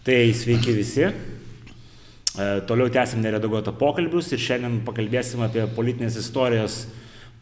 Tai 0.00 0.32
sveiki 0.32 0.72
visi. 0.72 1.02
E, 1.04 2.44
toliau 2.64 2.88
tęsim 2.88 3.20
neredaguotą 3.20 3.74
pokalbius 3.76 4.30
ir 4.32 4.40
šiandien 4.40 4.78
pakalbėsim 4.86 5.42
apie 5.44 5.66
politinės 5.76 6.14
istorijos, 6.22 6.86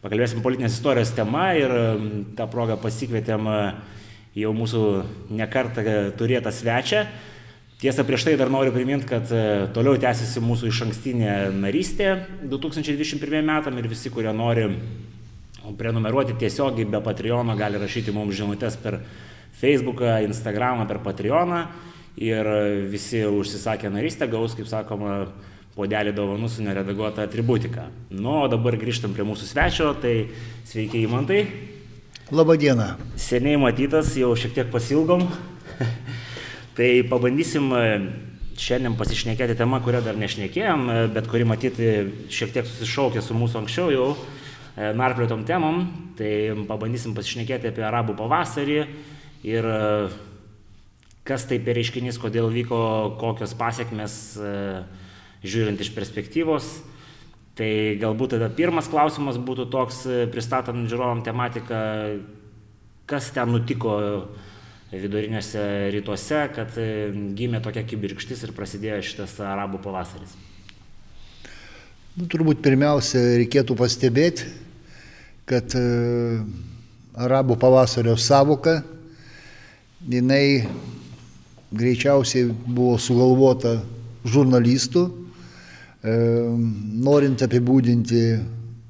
pakalbėsim 0.03 0.41
politinės 0.43 0.75
istorijos 0.75 1.13
temą 1.15 1.45
ir 1.55 1.73
tą 2.35 2.49
progą 2.51 2.75
pasikvietėm 2.83 3.47
e, 3.47 3.57
jau 4.43 4.51
mūsų 4.57 4.83
nekartą 5.39 5.85
turėtą 6.19 6.51
svečią. 6.51 7.05
Tiesa, 7.79 8.03
prieš 8.03 8.27
tai 8.27 8.35
dar 8.35 8.51
noriu 8.51 8.75
priminti, 8.75 9.07
kad 9.07 9.31
e, 9.31 9.69
toliau 9.71 9.95
tęsiasi 9.95 10.43
mūsų 10.43 10.67
iš 10.73 10.81
ankstinė 10.89 11.35
narystė 11.61 12.11
2021 12.43 13.39
metam 13.53 13.79
ir 13.79 13.87
visi, 13.87 14.11
kurie 14.11 14.35
nori 14.35 14.67
prenumeruoti 15.79 16.35
tiesiogiai 16.43 16.91
be 16.91 16.99
Patreono, 17.07 17.55
gali 17.55 17.79
rašyti 17.79 18.11
mums 18.11 18.35
žinutės 18.35 18.75
per 18.83 18.99
Facebooką, 19.61 20.17
Instagramą, 20.27 20.89
per 20.91 20.99
Patreoną 21.07 21.69
ir 22.17 22.49
visi 22.89 23.25
užsisakę 23.27 23.91
narystę 23.93 24.27
gaus, 24.31 24.55
kaip 24.57 24.67
sakoma, 24.71 25.27
podelį 25.79 26.13
dovanų 26.15 26.49
su 26.51 26.63
neredaguota 26.65 27.23
atributika. 27.23 27.87
Nu, 28.11 28.41
o 28.43 28.47
dabar 28.51 28.75
grįžtam 28.79 29.13
prie 29.15 29.25
mūsų 29.27 29.47
svečio, 29.47 29.93
tai 30.01 30.15
sveiki 30.67 31.03
įmantai. 31.05 31.43
Labadiena. 32.35 32.95
Seniai 33.17 33.59
matytas, 33.61 34.11
jau 34.19 34.33
šiek 34.37 34.57
tiek 34.57 34.73
pasilgom. 34.73 35.23
tai 36.77 36.89
pabandysim 37.09 37.71
e, 37.73 37.85
šiandien 38.59 38.97
pasišnekėti 38.99 39.55
temą, 39.59 39.79
kurią 39.85 40.03
dar 40.05 40.19
nešnekėjom, 40.19 40.85
e, 40.91 40.99
bet 41.15 41.29
kuri 41.31 41.47
matyti 41.47 41.89
šiek 42.33 42.53
tiek 42.57 42.67
susišaukė 42.67 43.23
su 43.23 43.37
mūsų 43.37 43.63
anksčiau 43.63 43.93
jau 43.95 44.09
e, 44.13 44.91
narplėtom 44.99 45.45
temom. 45.47 45.85
Tai 46.19 46.31
pabandysim 46.69 47.15
pasišnekėti 47.17 47.71
apie 47.71 47.87
arabų 47.87 48.17
pavasarį 48.19 48.81
ir 49.47 49.71
kas 51.29 51.45
tai 51.45 51.59
per 51.61 51.77
reiškinys, 51.77 52.17
kodėl 52.21 52.49
vyko, 52.49 52.79
kokios 53.21 53.53
pasiekmes, 53.57 54.13
e, 54.41 54.53
žiūrint 55.45 55.81
iš 55.83 55.91
perspektyvos. 55.93 56.71
Tai 57.59 57.69
galbūt 58.01 58.33
tada 58.33 58.49
pirmas 58.49 58.89
klausimas 58.89 59.37
būtų 59.37 59.67
toks, 59.69 60.03
e, 60.09 60.25
pristatant 60.33 60.89
žiūrovom 60.89 61.21
tematiką, 61.25 61.81
kas 63.09 63.29
ten 63.35 63.53
nutiko 63.53 63.99
viduriniuose 64.89 65.63
rytuose, 65.93 66.41
kad 66.55 66.77
e, 66.81 66.89
gimė 67.37 67.61
tokia 67.61 67.85
kibirkštis 67.85 68.47
ir 68.47 68.55
prasidėjo 68.57 69.03
šitas 69.05 69.37
arabų 69.45 69.83
pavasaris. 69.85 70.33
Nu, 72.17 72.25
turbūt 72.25 72.63
pirmiausia 72.65 73.21
reikėtų 73.37 73.77
pastebėti, 73.77 74.49
kad 75.47 75.71
arabų 77.15 77.55
pavasario 77.61 78.17
savoka, 78.19 78.79
jinai 80.09 80.65
greičiausiai 81.71 82.49
buvo 82.49 82.97
sugalvota 83.01 83.77
žurnalistų, 84.25 85.05
e, 85.09 86.15
norint 87.05 87.41
apibūdinti 87.45 88.23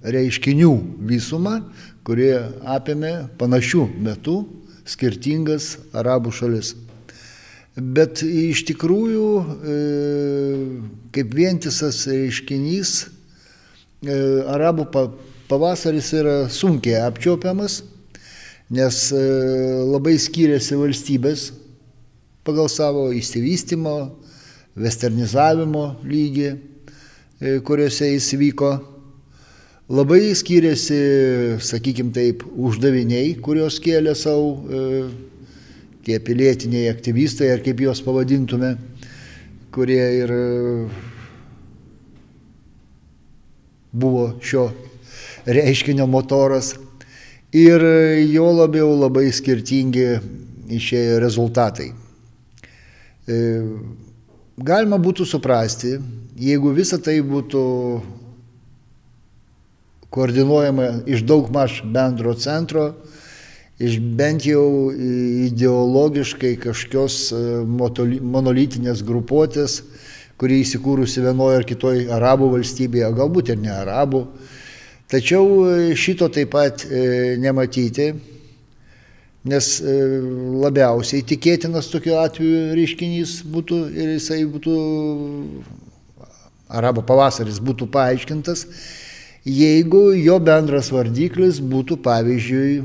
reiškinių 0.04 0.72
visumą, 1.10 1.60
kurie 2.08 2.34
apėmė 2.64 3.14
panašių 3.40 3.86
metų 4.00 4.38
skirtingas 4.90 5.76
arabų 5.94 6.32
šalis. 6.34 6.74
Bet 7.76 8.24
iš 8.26 8.64
tikrųjų, 8.72 9.28
e, 9.40 9.78
kaip 11.16 11.36
vientisas 11.36 12.06
reiškinys, 12.08 12.96
e, 13.06 14.18
arabų 14.48 14.88
pavasaris 15.52 16.14
yra 16.14 16.38
sunkiai 16.50 17.04
apčiopiamas, 17.04 17.84
nes 18.70 19.10
labai 19.90 20.14
skiriasi 20.22 20.76
valstybės 20.78 21.48
pagal 22.50 22.70
savo 22.72 23.10
įsivystimo, 23.14 23.96
westernizavimo 24.80 26.00
lygį, 26.02 26.48
e, 26.50 27.60
kuriuose 27.66 28.10
jis 28.10 28.30
vyko. 28.42 28.72
Labai 29.90 30.34
skiriasi, 30.38 30.98
sakykime 31.66 32.14
taip, 32.14 32.46
uždaviniai, 32.50 33.36
kuriuos 33.46 33.78
kėlė 33.82 34.16
savo 34.18 34.50
e, 34.66 34.82
tie 36.06 36.18
pilietiniai 36.26 36.90
aktyvistai, 36.90 37.52
ar 37.54 37.62
kaip 37.66 37.86
juos 37.86 38.02
pavadintume, 38.06 38.74
kurie 39.74 40.02
ir 40.24 40.34
e, 40.34 40.44
buvo 43.94 44.28
šio 44.42 44.72
reiškinio 45.46 46.10
motoras. 46.10 46.74
Ir 47.54 47.82
jo 48.30 48.52
labiau 48.54 48.94
labai 48.94 49.30
skirtingi 49.34 50.12
išėjo 50.78 51.18
rezultatai. 51.22 51.90
E, 53.30 53.62
galima 54.58 54.98
būtų 54.98 55.26
suprasti, 55.30 55.98
jeigu 56.40 56.72
visa 56.74 56.98
tai 56.98 57.20
būtų 57.22 57.62
koordinuojama 60.10 60.88
iš 61.06 61.22
daug 61.30 61.52
maž 61.54 61.84
bendro 61.86 62.34
centro, 62.34 62.88
iš 63.78 64.00
bent 64.18 64.48
jau 64.50 64.90
ideologiškai 65.46 66.56
kažkokios 66.64 67.20
e, 67.38 67.44
monolitinės 68.34 69.06
grupuotės, 69.06 69.84
kuri 70.40 70.64
įsikūrusi 70.64 71.22
vienoje 71.22 71.60
ar 71.60 71.68
kitoje 71.70 72.08
arabų 72.16 72.50
valstybėje, 72.56 73.14
galbūt 73.14 73.54
ir 73.54 73.62
ne 73.62 73.76
arabų. 73.76 74.26
Tačiau 75.12 75.46
e, 75.68 75.78
šito 75.94 76.32
taip 76.34 76.56
pat 76.58 76.88
nematyti 77.46 78.14
Nes 79.48 79.78
e, 79.80 79.94
labiausiai 80.60 81.24
tikėtinas 81.24 81.88
tokiu 81.88 82.18
atveju 82.20 82.74
reiškinys 82.76 83.38
būtų 83.48 83.78
ir 83.96 84.12
jisai 84.18 84.42
būtų, 84.44 84.74
arabo 86.68 87.04
pavasaris 87.08 87.62
būtų 87.64 87.88
paaiškintas, 87.94 88.66
jeigu 89.48 90.10
jo 90.20 90.36
bendras 90.44 90.92
vardiklis 90.92 91.62
būtų 91.64 92.02
pavyzdžiui 92.04 92.82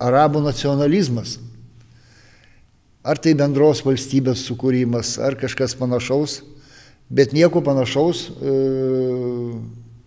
arabų 0.00 0.40
nacionalizmas. 0.48 1.36
Ar 3.04 3.18
tai 3.20 3.34
bendros 3.36 3.82
valstybės 3.84 4.46
sukūrimas, 4.46 5.18
ar 5.20 5.36
kažkas 5.36 5.74
panašaus, 5.76 6.40
bet 7.12 7.34
nieko 7.36 7.60
panašaus 7.60 8.30
e, 8.30 8.54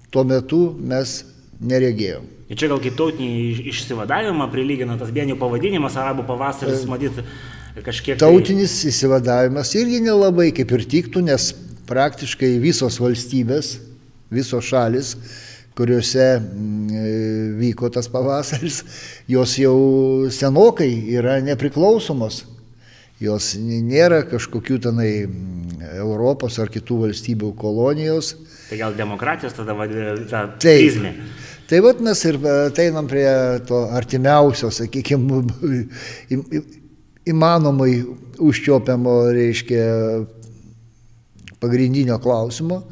tuo 0.09 0.23
metu 0.25 0.63
mes 0.79 1.19
neregėjom. 1.61 2.34
Ir 2.45 2.59
čia 2.61 2.69
gal 2.69 2.77
kaip 2.81 2.93
tautinį 2.93 3.67
išsivadavimą 3.71 4.45
prilygina 4.53 4.99
tas 4.99 5.09
vienių 5.13 5.37
pavadinimas, 5.41 5.95
arabų 5.97 6.27
pavasaris, 6.27 6.83
matyt, 6.85 7.17
kažkiek. 7.81 8.19
Tautinis 8.21 8.75
tai... 8.83 8.91
įsivadavimas 8.91 9.71
irgi 9.79 10.03
nelabai 10.05 10.51
kaip 10.53 10.75
ir 10.77 10.85
tiktų, 10.91 11.23
nes 11.25 11.49
praktiškai 11.89 12.51
visos 12.61 12.99
valstybės, 13.01 13.79
visos 14.33 14.67
šalis, 14.69 15.15
kuriuose 15.75 16.27
vyko 17.59 17.89
tas 17.93 18.07
pavasaris, 18.13 18.83
jos 19.27 19.55
jau 19.59 19.79
senokai 20.31 20.91
yra 21.17 21.39
nepriklausomos. 21.45 22.43
Jos 23.23 23.53
nėra 23.55 24.25
kažkokių 24.27 24.77
tenai 24.83 25.09
Europos 25.95 26.57
ar 26.59 26.67
kitų 26.67 26.97
valstybių 27.05 27.53
kolonijos. 27.55 28.33
Tai 28.67 28.79
gal 28.81 28.97
demokratijos 28.97 29.55
tada 29.55 29.71
vadina 29.77 30.17
ta 30.27 30.45
prizmė. 30.59 31.13
Taip. 31.15 31.44
Tai 31.65 31.79
mes 32.05 32.19
ir 32.29 32.35
ateinam 32.45 33.07
prie 33.09 33.29
to 33.65 33.79
artimiausio, 33.97 34.69
sakykime, 34.69 35.39
įmanomai 37.31 37.93
užčiopiamo, 38.37 39.13
reiškia, 39.33 39.85
pagrindinio 41.63 42.19
klausimo, 42.21 42.83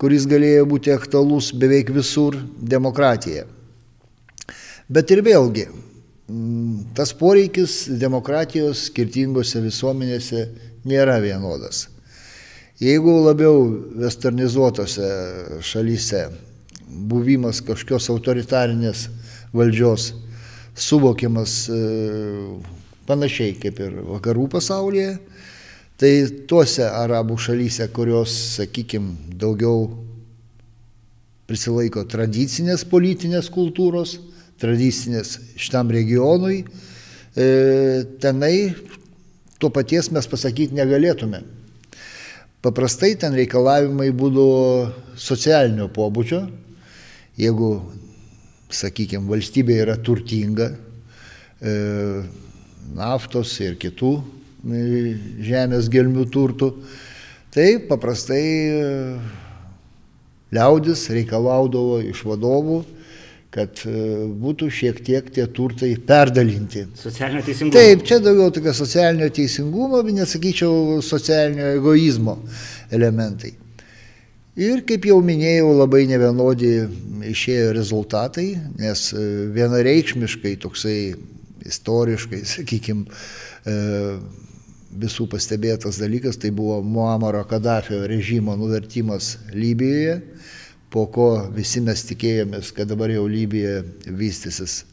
kuris 0.00 0.26
galėjo 0.26 0.64
būti 0.66 0.90
aktualus 0.90 1.52
beveik 1.54 1.92
visur- 1.94 2.34
demokratija. 2.74 3.44
Bet 4.90 5.10
ir 5.14 5.22
vėlgi, 5.22 5.68
tas 6.94 7.12
poreikis 7.14 7.86
demokratijos 8.02 8.88
skirtingose 8.90 9.62
visuomenėse 9.62 10.48
nėra 10.84 11.20
vienodas. 11.22 11.86
Jeigu 12.82 13.14
labiau 13.24 13.62
westernizuotose 14.02 15.62
šalyse 15.62 16.26
buvimas 16.86 17.60
kažkokios 17.64 18.08
autoritarinės 18.12 19.06
valdžios 19.56 20.12
suvokiamas 20.76 21.66
e, 21.72 21.80
panašiai 23.08 23.56
kaip 23.60 23.80
ir 23.80 24.00
vakarų 24.06 24.46
pasaulyje, 24.56 25.16
tai 25.96 26.12
tuose 26.48 26.84
arabų 26.86 27.38
šalyse, 27.40 27.86
kurios, 27.96 28.34
sakykime, 28.58 29.14
daugiau 29.40 29.88
prisilaiko 31.46 32.04
tradicinės 32.10 32.84
politinės 32.90 33.48
kultūros, 33.54 34.18
tradicinės 34.60 35.36
šitam 35.56 35.92
regionui, 35.94 36.64
e, 37.36 37.46
tenai 38.20 38.74
to 39.60 39.70
paties 39.72 40.10
mes 40.12 40.28
pasakyti 40.28 40.76
negalėtume. 40.76 41.42
Paprastai 42.64 43.14
ten 43.20 43.36
reikalavimai 43.36 44.10
būdavo 44.16 45.16
socialinio 45.16 45.86
pobūdžio, 45.94 46.42
Jeigu, 47.36 47.70
sakykime, 48.72 49.28
valstybė 49.28 49.80
yra 49.84 49.96
turtinga, 50.00 50.70
e, 51.60 51.74
naftos 52.96 53.52
ir 53.60 53.76
kitų 53.80 54.14
žemės 55.46 55.90
gelmių 55.92 56.26
turtų. 56.32 56.70
Tai 57.54 57.66
paprastai 57.88 58.42
liaudis 60.52 61.06
reikalaudavo 61.12 62.00
iš 62.04 62.22
vadovų, 62.26 62.82
kad 63.56 63.80
būtų 64.36 64.68
šiek 64.68 64.98
tiek 65.04 65.28
tie 65.32 65.46
turtai 65.48 65.94
perdalinti. 65.96 66.84
Socialinio 67.00 67.44
teisingumo. 67.46 67.76
Taip, 67.76 68.02
čia 68.08 68.18
daugiau 68.20 68.52
tokio 68.52 68.74
socialinio 68.76 69.30
teisingumo, 69.32 70.02
bet 70.04 70.18
nesakyčiau 70.18 70.98
socialinio 71.04 71.70
egoizmo 71.78 72.36
elementai. 72.92 73.54
Ir 74.56 74.80
kaip 74.88 75.04
jau 75.04 75.18
minėjau, 75.20 75.68
labai 75.76 76.06
nevienodi 76.08 76.70
išėjo 77.28 77.74
rezultatai, 77.76 78.46
nes 78.80 79.02
e, 79.12 79.24
vienareikšmiškai 79.52 80.54
toksai 80.62 80.98
istoriškai, 81.66 82.40
sakykime, 82.54 83.04
visų 84.96 85.26
pastebėtas 85.28 86.00
dalykas, 86.00 86.38
tai 86.40 86.52
buvo 86.56 86.80
Muamaro 86.82 87.42
Kadafio 87.48 88.04
režimo 88.08 88.56
nuvertimas 88.56 89.34
Libijoje, 89.52 90.20
po 90.90 91.06
ko 91.12 91.28
visi 91.52 91.82
mes 91.84 92.06
tikėjomės, 92.08 92.72
kad 92.72 92.88
dabar 92.88 93.12
jau 93.12 93.26
Libija 93.28 93.82
vystysis 94.06 94.84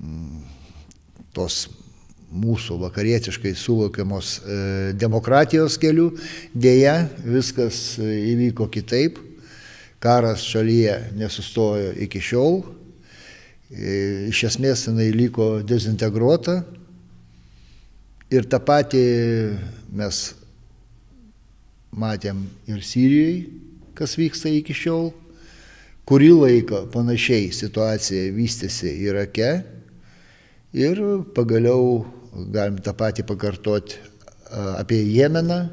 mm, 0.00 0.44
tos 1.36 1.66
mūsų 2.32 2.78
vakarietiškai 2.82 3.54
suvokiamos 3.58 4.38
e, 4.38 4.56
demokratijos 4.98 5.76
kelių. 5.80 6.10
Deja, 6.54 7.04
viskas 7.24 7.98
e, 7.98 8.08
įvyko 8.34 8.68
kitaip. 8.72 9.20
Karas 10.02 10.44
šalyje 10.44 10.96
nesustojo 11.16 11.94
iki 12.04 12.20
šiol. 12.22 12.62
E, 13.70 14.30
iš 14.30 14.44
esmės 14.50 14.86
jinai 14.88 15.10
liko 15.14 15.58
dezintegruota. 15.66 16.62
Ir 18.34 18.48
tą 18.50 18.58
patį 18.58 19.04
mes 19.94 20.24
matėm 21.94 22.40
ir 22.66 22.82
Sirijoje, 22.82 23.44
kas 23.94 24.16
vyksta 24.18 24.50
iki 24.50 24.74
šiol. 24.74 25.12
Kurį 26.04 26.32
laiką 26.36 26.82
panašiai 26.92 27.48
situacija 27.54 28.32
vystėsi 28.34 28.90
Irake 29.06 29.52
ir 30.74 31.00
pagaliau 31.34 32.04
galim 32.50 32.80
tą 32.82 32.92
patį 32.98 33.24
pakartoti 33.28 34.00
apie 34.78 35.00
Jemeną. 35.14 35.68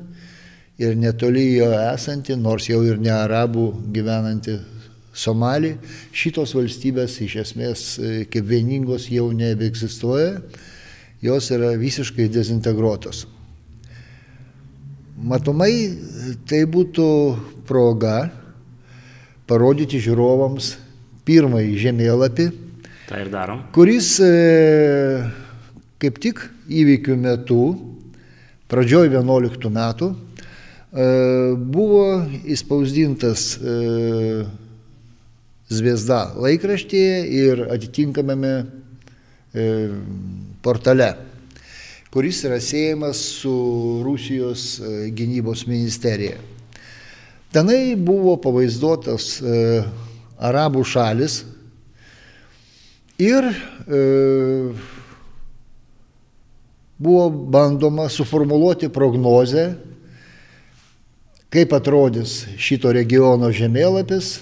Ir 0.81 0.95
netoli 0.97 1.59
jo 1.59 1.67
esantį, 1.75 2.39
nors 2.41 2.65
jau 2.69 2.79
ir 2.87 2.97
ne 2.97 3.11
arabų 3.13 3.67
gyvenantį 3.93 4.55
Somalį, 5.11 5.73
šitos 6.15 6.53
valstybės 6.55 7.17
iš 7.21 7.33
esmės 7.41 7.81
e, 7.99 8.11
kaip 8.31 8.45
vieningos 8.47 9.09
jau 9.11 9.25
nebeegzistuoja, 9.35 10.39
jos 11.21 11.49
yra 11.51 11.73
visiškai 11.77 12.29
dezintegruotos. 12.31 13.25
Matomai 15.19 15.73
tai 16.47 16.63
būtų 16.63 17.09
proga 17.67 18.31
parodyti 19.51 19.99
žiūrovams 20.01 20.77
pirmąjį 21.27 21.75
žemėlapį, 21.83 22.47
kuris 23.75 24.21
e, 24.23 24.27
kaip 25.99 26.19
tik 26.23 26.37
įvykių 26.71 27.17
metu, 27.19 27.57
pradžioj 28.71 29.09
11 29.11 29.67
metų, 29.75 30.07
e, 30.15 31.07
buvo 31.75 32.05
įspausdintas 32.55 33.43
e, 33.59 33.75
Zviesda 35.71 36.21
laikraštyje 36.39 37.19
ir 37.35 37.65
atitinkamame 37.71 38.55
portale, 40.63 41.11
kuris 42.11 42.41
yra 42.47 42.57
siejamas 42.63 43.19
su 43.43 43.53
Rusijos 44.03 44.81
gynybos 45.15 45.63
ministerija. 45.67 46.39
Tenai 47.55 47.95
buvo 47.95 48.35
pavaizduotas 48.43 49.37
arabų 50.39 50.83
šalis 50.87 51.41
ir 53.21 53.45
e, 53.45 54.73
buvo 56.97 57.29
bandoma 57.29 58.09
suformuoluoti 58.09 58.89
prognozę, 58.89 59.75
kaip 61.51 61.73
atrodys 61.75 62.45
šito 62.57 62.93
regiono 62.95 63.51
žemėlapis 63.53 64.39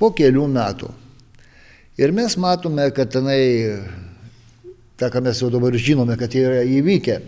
po 0.00 0.10
kelių 0.16 0.46
metų. 0.50 0.90
Ir 2.00 2.10
mes 2.10 2.34
matome, 2.40 2.88
kad 2.90 3.12
tenai, 3.14 3.42
tą, 4.98 5.10
ką 5.12 5.22
mes 5.22 5.38
jau 5.38 5.50
dabar 5.52 5.76
žinome, 5.78 6.16
kad 6.18 6.32
yra 6.34 6.64
įvykę, 6.66 7.20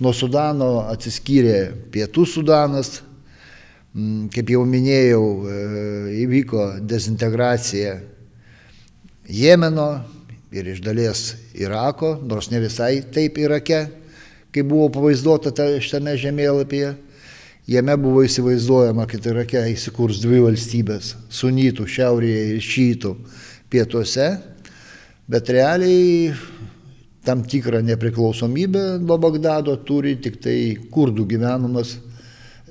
nuo 0.00 0.14
Sudano 0.16 0.86
atsiskyrė 0.88 1.58
Pietų 1.92 2.24
Sudanas, 2.24 3.02
mm, 3.92 4.30
kaip 4.32 4.54
jau 4.54 4.62
minėjau, 4.64 5.24
e, 5.44 5.58
įvyko 6.24 6.70
dezintegracija 6.88 7.98
Jemeno, 9.28 10.00
ir 10.52 10.68
iš 10.68 10.80
dalies 10.80 11.34
Irako, 11.54 12.16
nors 12.24 12.48
ne 12.50 12.62
visai 12.64 13.02
taip 13.12 13.36
Irake, 13.38 13.82
kaip 14.54 14.66
buvo 14.70 14.88
pavaizduota 14.92 15.52
šitame 15.84 16.16
žemėlapyje. 16.16 16.94
Jame 17.68 17.96
buvo 18.00 18.22
įsivaizduojama, 18.24 19.04
kad 19.10 19.26
Irake 19.28 19.60
įsikurs 19.74 20.22
dvi 20.22 20.40
valstybės- 20.40 21.14
sunytų 21.40 21.84
šiaurėje 21.84 22.44
ir 22.54 22.62
šytų 22.64 23.16
pietuose, 23.68 24.40
bet 25.28 25.48
realiai 25.52 26.32
tam 27.24 27.42
tikrą 27.44 27.82
nepriklausomybę 27.84 28.98
nuo 29.04 29.18
Bagdado 29.18 29.76
turi 29.84 30.16
tik 30.16 30.40
tai 30.40 30.78
kurdų 30.90 31.26
gyvenamas 31.28 31.98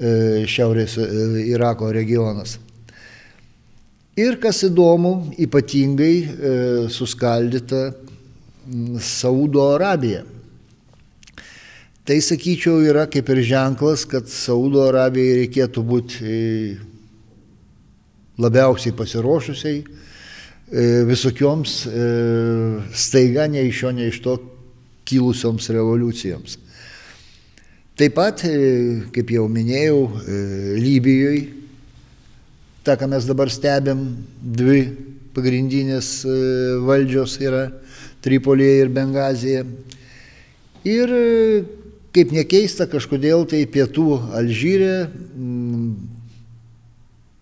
e, 0.02 0.46
šiaurės 0.50 0.98
e, 0.98 1.06
Irako 1.54 1.92
regionas. 1.94 2.58
Ir 4.18 4.40
kas 4.42 4.64
įdomu, 4.66 5.28
ypatingai 5.38 6.14
e, 6.18 6.52
suskaldyta 6.90 7.92
Saudo 8.98 9.68
Arabija. 9.76 10.24
Tai 12.08 12.16
sakyčiau 12.26 12.80
yra 12.88 13.04
kaip 13.14 13.30
ir 13.30 13.44
ženklas, 13.46 14.08
kad 14.10 14.26
Saudo 14.26 14.88
Arabijai 14.88 15.44
reikėtų 15.44 15.84
būti 15.86 16.18
e, 16.26 16.40
labiausiai 18.42 18.96
pasiruošusiai 18.98 19.84
e, 19.84 20.88
visokioms 21.12 21.76
e, 21.86 22.08
staiga 22.98 23.46
ne 23.52 23.68
iš 23.70 23.84
jo, 23.84 23.92
ne 24.00 24.10
iš 24.10 24.18
to 24.26 24.34
kilusioms 25.06 25.70
revoliucijoms. 25.78 26.58
Taip 27.98 28.18
pat, 28.18 28.42
kaip 29.14 29.32
jau 29.34 29.46
minėjau, 29.50 30.02
Libijoje 30.82 31.57
tą, 32.88 32.96
ką 32.96 33.10
mes 33.12 33.28
dabar 33.28 33.52
stebėm, 33.52 34.04
dvi 34.40 34.82
pagrindinės 35.36 36.12
e, 36.24 36.36
valdžios 36.88 37.36
yra 37.44 37.68
Tripolėje 38.24 38.86
ir 38.86 38.92
Bengazija. 38.96 39.66
Ir 40.88 41.12
e, 41.14 41.26
kaip 42.16 42.32
nekeista, 42.36 42.88
kažkodėl 42.90 43.44
tai 43.50 43.66
pietų 43.70 44.08
Alžyrė 44.40 44.94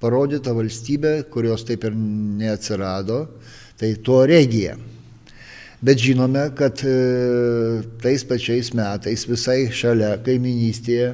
parodyta 0.01 0.53
valstybė, 0.53 1.13
kurios 1.31 1.63
taip 1.65 1.85
ir 1.87 1.95
neatsirado, 1.95 3.21
tai 3.79 3.93
tuo 4.03 4.23
regija. 4.27 4.75
Bet 5.85 6.01
žinome, 6.01 6.49
kad 6.57 6.81
e, 6.81 6.97
tais 8.01 8.25
pačiais 8.25 8.73
metais 8.73 9.29
visai 9.29 9.69
šalia 9.69 10.15
kaiminystėje 10.25 11.13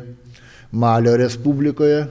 Malio 0.71 1.17
Respublikoje 1.19 2.05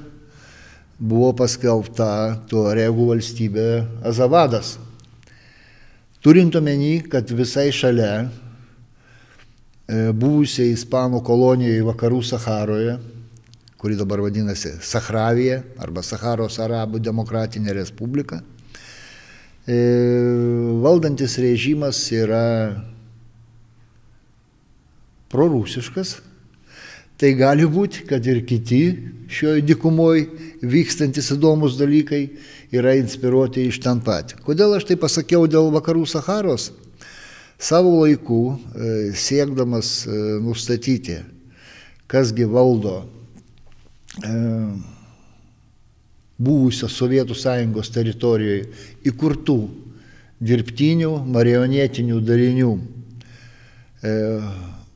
buvo 1.00 1.32
paskelbta 1.36 2.44
Tuaregų 2.50 3.08
valstybė 3.14 3.66
Azavadas. 4.06 4.76
Turint 6.20 6.54
omeny, 6.58 7.00
kad 7.08 7.30
visai 7.32 7.70
šalia 7.72 8.12
e, 8.20 8.28
buvusiai 10.12 10.74
Ispanų 10.74 11.22
kolonijoje 11.24 11.86
vakarų 11.88 12.20
Saharoje, 12.28 12.98
kuri 13.80 13.96
dabar 13.96 14.20
vadinasi 14.26 14.74
Sahravija 14.84 15.62
arba 15.80 16.04
Saharos 16.04 16.60
Arabų 16.60 17.00
Demokratinė 17.00 17.78
Respublika, 17.80 18.42
e, 19.64 19.80
valdantis 20.84 21.38
režimas 21.40 22.02
yra 22.12 22.44
prorusiškas, 25.32 26.18
tai 27.20 27.34
gali 27.36 27.66
būti, 27.68 28.06
kad 28.08 28.24
ir 28.24 28.40
kiti 28.48 28.82
šioje 29.30 29.62
dikumoje 29.68 30.26
vykstantis 30.64 31.30
įdomus 31.34 31.76
dalykai 31.78 32.22
yra 32.72 32.94
inspiruoti 32.98 33.66
iš 33.68 33.80
ten 33.84 34.00
pat. 34.04 34.34
Kodėl 34.46 34.78
aš 34.78 34.88
tai 34.88 34.96
pasakiau 35.00 35.44
dėl 35.50 35.68
vakarų 35.74 36.06
Saharos? 36.08 36.70
Savo 37.60 37.98
laiku 38.00 38.56
e, 38.56 39.12
siekdamas 39.12 40.06
e, 40.08 40.16
nustatyti, 40.40 41.18
kasgi 42.08 42.46
valdo 42.48 43.02
e, 44.24 44.32
buvusios 46.40 46.96
Sovietų 46.96 47.36
sąjungos 47.36 47.92
teritorijoje 47.92 48.64
įkurtų 49.12 49.58
dirbtinių 50.40 51.12
marionetinių 51.28 52.20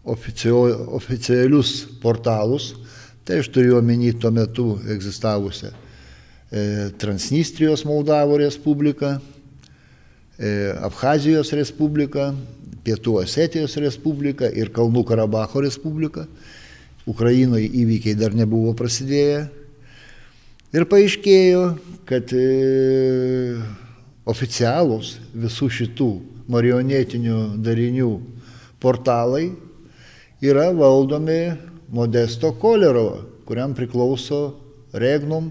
darinių 0.04 0.74
oficialius 0.96 1.84
portalus, 2.02 2.74
tai 3.24 3.40
aš 3.40 3.48
turiu 3.52 3.78
omeny 3.78 4.12
tuo 4.20 4.30
metu 4.34 4.66
egzistavusią 4.92 5.70
e, 5.72 6.90
Transnistrijos 7.00 7.84
Moldavo 7.88 8.36
Respubliką, 8.36 9.16
e, 10.38 10.50
Abhazijos 10.84 11.54
Respubliką, 11.56 12.34
Pietų 12.84 13.16
Osetijos 13.22 13.78
Respubliką 13.80 14.50
ir 14.52 14.68
Kalnų 14.74 15.06
Karabacho 15.08 15.64
Respubliką. 15.64 16.26
Ukrainoje 17.08 17.68
įvykiai 17.68 18.16
dar 18.16 18.36
nebuvo 18.36 18.72
prasidėję. 18.76 19.48
Ir 20.74 20.86
paaiškėjo, 20.88 21.64
kad 22.08 22.32
e, 22.36 22.44
oficialūs 24.28 25.18
visų 25.32 25.68
šitų 25.80 26.08
marionetinių 26.52 27.38
darinių 27.64 28.08
portalai 28.80 29.48
yra 30.44 30.68
valdomi 30.76 31.54
Modesto 31.92 32.52
Kolerovo, 32.52 33.22
kuriam 33.46 33.72
priklauso 33.76 34.58
Regnum 34.92 35.48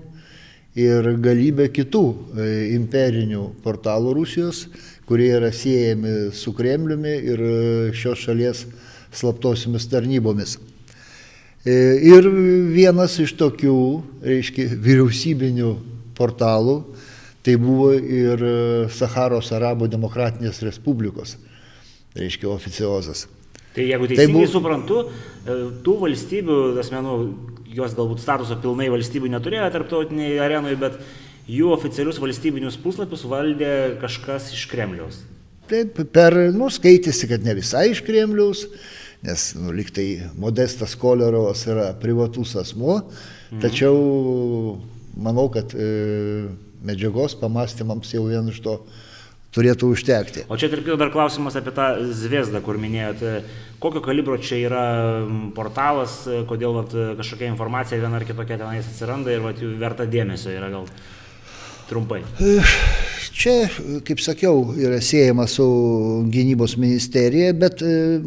ir 0.77 1.07
galybė 1.21 1.69
kitų 1.73 2.03
e, 2.05 2.45
imperinių 2.75 3.47
portalų 3.65 4.13
Rusijos, 4.19 4.67
kurie 5.09 5.31
yra 5.38 5.50
siejami 5.53 6.31
su 6.33 6.53
Kremliumi 6.53 7.13
ir 7.33 7.41
e, 7.41 7.57
šios 7.97 8.21
šalies 8.27 8.63
slaptosiomis 9.13 9.89
tarnybomis. 9.89 10.57
E, 11.65 11.73
ir 12.13 12.29
vienas 12.73 13.17
iš 13.23 13.35
tokių, 13.39 13.77
reiškia, 14.25 14.69
vyriausybinių 14.77 15.75
portalų, 16.17 16.81
tai 17.43 17.57
buvo 17.59 17.91
ir 17.97 18.43
Saharos 18.93 19.50
Arabo 19.51 19.89
Demokratinės 19.91 20.62
Respublikos, 20.63 21.35
reiškia, 22.15 22.47
oficiozas. 22.53 23.25
Tai 23.74 23.86
jeigu 23.88 24.08
teisingai 24.10 24.44
tai 24.44 24.48
bu... 24.48 24.53
suprantu, 24.53 25.01
e, 25.08 25.58
tų 25.86 25.98
valstybių, 26.03 26.58
asmenų, 26.84 27.18
jos 27.74 27.96
galbūt 27.98 28.22
statuso 28.22 28.58
pilnai 28.62 28.89
valstybių 28.94 29.32
neturėjo 29.34 29.70
tarptautiniai 29.74 30.38
arenoje, 30.46 30.77
bet 30.82 31.00
jų 31.50 31.74
oficialius 31.74 32.22
valstybinius 32.22 32.77
puslapius 32.82 33.25
valdė 33.30 33.74
kažkas 34.01 34.51
iš 34.56 34.68
Kremliaus. 34.72 35.24
Taip, 35.72 35.98
per, 36.13 36.36
nu, 36.53 36.68
skaitėsi, 36.72 37.27
kad 37.32 37.46
ne 37.46 37.56
visai 37.58 37.88
iš 37.94 38.03
Kremliaus, 38.06 38.68
nes, 39.25 39.48
nu, 39.58 39.74
liktai 39.75 40.08
Modestas 40.39 40.94
Kolerovas 41.00 41.63
yra 41.72 41.89
privatus 42.00 42.53
asmuo, 42.60 43.00
mhm. 43.00 43.63
tačiau 43.63 44.77
manau, 45.18 45.48
kad 45.53 45.74
e, 45.74 45.89
medžiagos 46.86 47.38
pamastymams 47.39 48.13
jau 48.13 48.27
vien 48.27 48.50
iš 48.51 48.62
to 48.65 48.77
turėtų 49.53 49.91
užtekti. 49.93 50.45
O 50.50 50.57
čia 50.57 50.69
tarp 50.72 50.88
dar 51.00 51.12
klausimas 51.13 51.57
apie 51.60 51.74
tą 51.75 51.88
zviesdą, 52.15 52.62
kur 52.65 52.79
minėjote. 52.81 53.41
Kokio 53.83 54.01
kalibro 54.03 54.38
čia 54.41 54.62
yra 54.63 54.86
portalas, 55.55 56.24
kodėl 56.50 56.77
vat, 56.79 56.95
kažkokia 57.19 57.51
informacija 57.51 58.00
viena 58.01 58.17
ar 58.17 58.25
kitokia 58.25 58.57
tenais 58.62 58.88
atsiranda 58.88 59.33
ir 59.33 59.43
vat, 59.43 59.60
verta 59.60 60.07
dėmesio 60.10 60.53
yra 60.55 60.72
gal 60.74 60.88
trumpai. 61.89 62.24
Čia, 63.33 63.67
kaip 64.07 64.22
sakiau, 64.24 64.72
yra 64.77 65.01
siejama 65.03 65.48
su 65.50 65.65
gynybos 66.31 66.77
ministerija, 66.79 67.51
bet 67.57 67.81
e, 67.81 68.22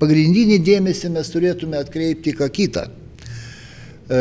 pagrindinį 0.00 0.60
dėmesį 0.64 1.10
mes 1.14 1.30
turėtume 1.32 1.78
atkreipti 1.80 2.34
ką 2.38 2.48
kitą. 2.54 2.86
E, 4.10 4.20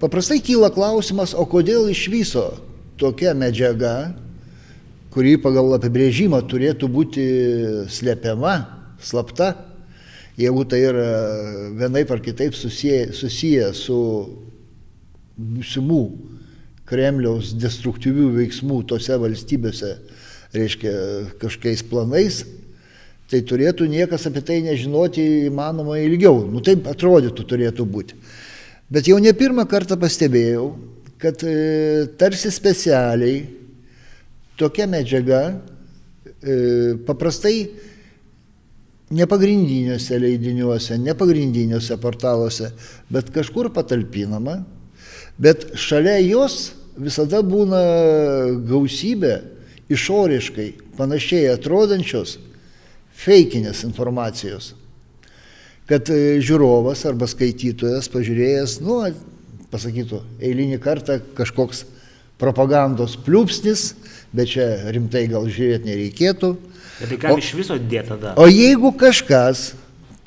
paprastai 0.00 0.40
kyla 0.46 0.70
klausimas, 0.74 1.34
o 1.34 1.44
kodėl 1.50 1.90
iš 1.92 2.06
viso 2.12 2.46
tokia 3.02 3.34
medžiaga 3.36 4.14
kuri 5.14 5.36
pagal 5.38 5.76
apibrėžimą 5.76 6.40
turėtų 6.50 6.88
būti 6.90 7.24
slepiama, 7.92 8.56
slapta, 8.98 9.52
jeigu 10.40 10.64
tai 10.66 10.80
yra 10.88 11.10
vienaip 11.78 12.10
ar 12.10 12.22
kitaip 12.24 12.56
susiję, 12.58 13.12
susiję 13.14 13.70
su 13.78 13.98
būsimų 15.38 16.02
Kremliaus 16.84 17.54
destruktyvių 17.56 18.26
veiksmų 18.40 18.82
tose 18.90 19.16
valstybėse, 19.22 19.94
reiškia, 20.52 20.92
kažkokiais 21.40 21.86
planais, 21.88 22.42
tai 23.30 23.40
turėtų 23.46 23.86
niekas 23.88 24.26
apie 24.28 24.42
tai 24.44 24.58
nežinoti 24.66 25.22
įmanoma 25.46 25.96
ilgiau. 26.02 26.42
Nu 26.50 26.60
taip 26.60 26.84
atrodytų 26.90 27.46
turėtų 27.48 27.86
būti. 27.88 28.18
Bet 28.92 29.08
jau 29.08 29.16
ne 29.22 29.32
pirmą 29.32 29.64
kartą 29.70 29.96
pastebėjau, 29.96 30.74
kad 31.22 31.40
e, 31.46 31.54
tarsi 32.20 32.52
specialiai 32.52 33.63
tokia 34.60 34.86
medžiaga 34.90 35.40
e, 35.50 36.96
paprastai 37.06 37.70
nepagrindiniuose 39.14 40.18
leidiniuose, 40.18 40.98
nepagrindiniuose 40.98 41.98
portaluose, 42.02 42.70
bet 43.12 43.30
kažkur 43.34 43.70
patalpinama, 43.74 44.62
bet 45.38 45.68
šalia 45.78 46.16
jos 46.24 46.72
visada 46.96 47.42
būna 47.44 47.82
gausybė 48.68 49.34
išoriškai 49.92 50.68
panašiai 50.96 51.52
atrodančios 51.52 52.38
feikinės 53.24 53.84
informacijos. 53.86 54.72
Kad 55.84 56.08
e, 56.08 56.38
žiūrovas 56.40 57.02
arba 57.04 57.28
skaitytojas 57.28 58.08
pažiūrėjęs, 58.12 58.78
nu, 58.80 59.02
pasakytų, 59.72 60.22
eilinį 60.40 60.78
kartą 60.80 61.18
kažkoks 61.36 61.84
propagandos 62.40 63.18
pliūpsnis, 63.20 63.90
bet 64.34 64.50
čia 64.54 64.68
rimtai 64.94 65.26
gal 65.30 65.46
žiūrėti 65.46 65.90
nereikėtų. 65.90 66.52
Bet 66.98 67.10
tai 67.12 67.18
kam 67.22 67.36
o, 67.36 67.40
iš 67.42 67.52
viso 67.58 67.78
dėta 67.78 68.14
tada? 68.16 68.34
O 68.40 68.46
jeigu 68.50 68.90
kažkas, 68.98 69.72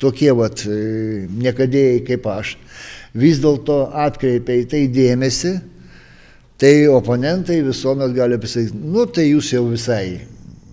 tokie 0.00 0.30
vat 0.36 0.64
e, 0.64 1.26
niekadėjai 1.28 2.04
kaip 2.08 2.28
aš, 2.32 2.54
vis 3.18 3.40
dėlto 3.42 3.82
atkreipia 4.06 4.62
į 4.62 4.68
tai 4.72 4.84
dėmesį, 4.92 5.54
tai 6.58 6.72
oponentai 6.90 7.60
visuomet 7.66 8.14
gali 8.16 8.38
pasakyti, 8.40 8.80
nu 8.80 9.04
tai 9.06 9.28
jūs 9.30 9.52
jau 9.54 9.66
visai 9.68 10.20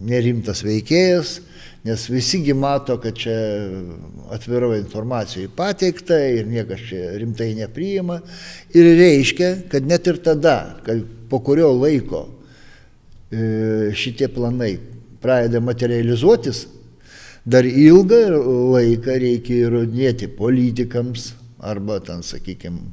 nerimtas 0.06 0.64
veikėjas, 0.66 1.40
nes 1.86 2.06
visigi 2.10 2.56
mato, 2.58 2.98
kad 3.02 3.18
čia 3.20 3.36
atviro 4.34 4.72
informacijai 4.74 5.52
pateikta 5.54 6.18
ir 6.34 6.48
niekas 6.50 6.82
čia 6.88 7.12
rimtai 7.22 7.52
nepriima. 7.60 8.18
Ir 8.74 8.90
reiškia, 8.98 9.52
kad 9.70 9.86
net 9.86 10.10
ir 10.10 10.18
tada, 10.26 10.80
kad 10.86 11.04
po 11.30 11.44
kurio 11.46 11.70
laiko 11.78 12.26
šitie 13.32 14.28
planai 14.32 14.76
pradeda 15.24 15.62
materializuotis, 15.64 16.66
dar 17.46 17.66
ilgą 17.66 18.22
laiką 18.76 19.18
reikia 19.22 19.66
įrodinėti 19.66 20.30
politikams 20.38 21.34
arba 21.66 22.00
ten, 22.06 22.22
sakykime, 22.26 22.84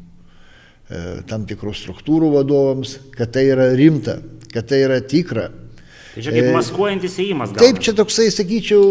tam 1.29 1.47
tikrų 1.49 1.75
struktūrų 1.77 2.33
vadovams, 2.37 2.99
kad 3.17 3.33
tai 3.35 3.47
yra 3.53 3.71
rimta, 3.77 4.19
kad 4.53 4.69
tai 4.69 4.83
yra 4.87 5.01
tikra. 5.01 5.49
Tai 6.13 6.25
čia 6.25 6.35
kaip 6.35 6.45
e, 6.45 6.53
maskuojantis 6.53 7.17
įėjimas. 7.21 7.55
Taip, 7.57 7.81
čia 7.85 7.95
toksai, 7.97 8.29
sakyčiau, 8.33 8.83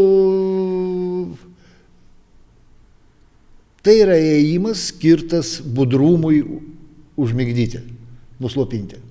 tai 3.85 3.99
yra 4.01 4.17
įėjimas 4.17 4.87
skirtas 4.89 5.59
budrumui 5.61 6.41
užmigdyti, 7.21 7.83
nuslopinti. 8.41 9.10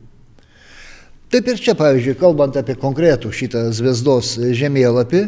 Taip 1.31 1.47
ir 1.47 1.61
čia, 1.63 1.77
pavyzdžiui, 1.79 2.17
kalbant 2.19 2.57
apie 2.59 2.75
konkretų 2.75 3.31
šitą 3.31 3.61
Zvezdos 3.71 4.33
žemėlapį, 4.35 5.21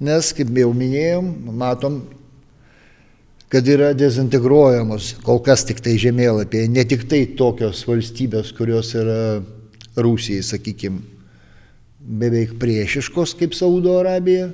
nes, 0.00 0.30
kaip 0.32 0.48
jau 0.56 0.70
minėjom, 0.72 1.28
matom, 1.60 1.98
kad 3.52 3.68
yra 3.68 3.90
dezintegruojamos 3.92 5.10
kol 5.26 5.42
kas 5.44 5.66
tik 5.68 5.82
tai 5.84 5.98
žemėlapėje, 6.00 6.70
ne 6.72 6.86
tik 6.88 7.04
tai 7.10 7.20
tokios 7.36 7.84
valstybės, 7.84 8.54
kurios 8.56 8.94
yra 8.96 9.42
Rusijai, 10.00 10.40
sakykime, 10.54 11.04
beveik 12.00 12.56
priešiškos 12.56 13.36
kaip 13.36 13.52
Saudo 13.60 13.98
Arabija, 14.00 14.48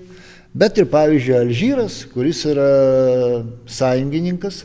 bet 0.50 0.82
ir, 0.82 0.90
pavyzdžiui, 0.90 1.40
Alžyras, 1.44 2.02
kuris 2.10 2.42
yra 2.50 2.68
sąjungininkas. 3.70 4.64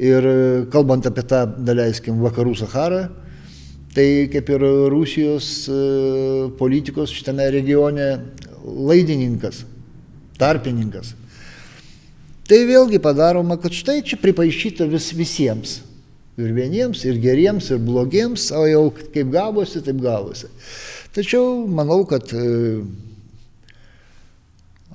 Ir 0.00 0.32
kalbant 0.72 1.04
apie 1.10 1.28
tą, 1.28 1.44
daleiskim, 1.60 2.22
vakarų 2.24 2.56
Saharą, 2.56 3.08
tai 3.98 4.28
kaip 4.30 4.50
ir 4.54 4.62
Rusijos 4.92 5.66
e, 5.66 5.78
politikos 6.58 7.10
šitame 7.10 7.48
regione 7.50 8.06
laidininkas, 8.62 9.64
tarpininkas. 10.38 11.16
Tai 12.48 12.60
vėlgi 12.68 13.00
padaroma, 13.02 13.58
kad 13.58 13.74
štai 13.74 13.98
čia 14.06 14.20
pripaišyta 14.22 14.86
vis 14.88 15.10
visiems. 15.18 15.80
Ir 16.38 16.54
vieniems, 16.54 17.02
ir 17.10 17.18
geriems, 17.18 17.72
ir 17.74 17.82
blogiems, 17.82 18.52
o 18.54 18.62
jau 18.70 18.84
kaip 18.94 19.34
gavosi, 19.34 19.82
taip 19.82 19.98
gavosi. 20.04 20.46
Tačiau 21.16 21.64
manau, 21.66 22.04
kad 22.06 22.30
e, 22.30 22.78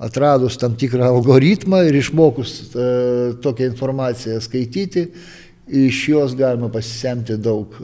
atradus 0.00 0.56
tam 0.56 0.80
tikrą 0.80 1.12
algoritmą 1.12 1.84
ir 1.90 2.00
išmokus 2.00 2.60
e, 2.72 2.92
tokią 3.44 3.68
informaciją 3.74 4.40
skaityti, 4.40 5.10
iš 5.68 6.06
jos 6.08 6.38
galima 6.40 6.72
pasisemti 6.72 7.36
daug 7.36 7.76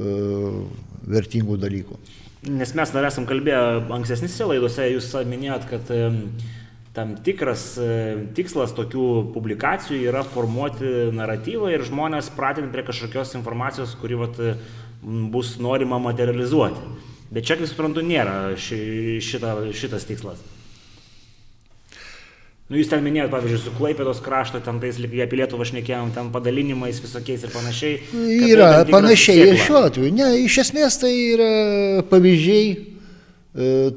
vertingų 1.06 1.58
dalykų. 1.60 1.98
Nes 2.50 2.72
mes 2.76 2.92
dar 2.94 3.04
esam 3.04 3.26
kalbėję 3.28 3.90
ankstesnėse 3.92 4.46
laidose, 4.48 4.86
jūs 4.94 5.10
minėjot, 5.28 5.66
kad 5.68 5.90
tam 6.96 7.12
tikras 7.24 7.64
tikslas 8.36 8.72
tokių 8.76 9.06
publikacijų 9.34 10.08
yra 10.08 10.24
formuoti 10.26 11.10
naratyvą 11.16 11.74
ir 11.74 11.84
žmonės 11.86 12.32
pratinti 12.36 12.72
prie 12.72 12.86
kažkokios 12.88 13.36
informacijos, 13.38 13.92
kuri 14.00 14.18
vat, 14.22 14.40
bus 15.02 15.58
norima 15.60 16.00
materializuoti. 16.02 16.80
Bet 17.30 17.46
čia, 17.46 17.60
kaip 17.60 17.68
suprantu, 17.70 18.02
nėra 18.02 18.56
ši, 18.58 18.80
šita, 19.22 19.54
šitas 19.76 20.08
tikslas. 20.08 20.40
Nu, 22.70 22.78
jūs 22.78 22.86
ten 22.86 23.00
minėjote, 23.02 23.32
pavyzdžiui, 23.32 23.60
su 23.64 23.72
Klaipėdos 23.74 24.20
krašto, 24.22 24.60
ten 24.62 24.76
tais 24.78 24.98
apie 25.02 25.38
Lietuvą 25.40 25.64
šnekėjom, 25.66 26.12
ten 26.14 26.28
padalinimais 26.30 27.00
visokiais 27.02 27.42
ir 27.42 27.50
panašiai. 27.50 27.96
Yra 28.46 28.68
tai 28.84 28.92
panašiai 28.94 29.48
ir 29.48 29.58
šiuo 29.58 29.80
atveju. 29.88 30.12
Ne, 30.14 30.28
iš 30.44 30.60
esmės 30.62 31.00
tai 31.02 31.10
yra 31.32 31.48
pavyzdžiai 32.12 32.68
e, 32.70 32.76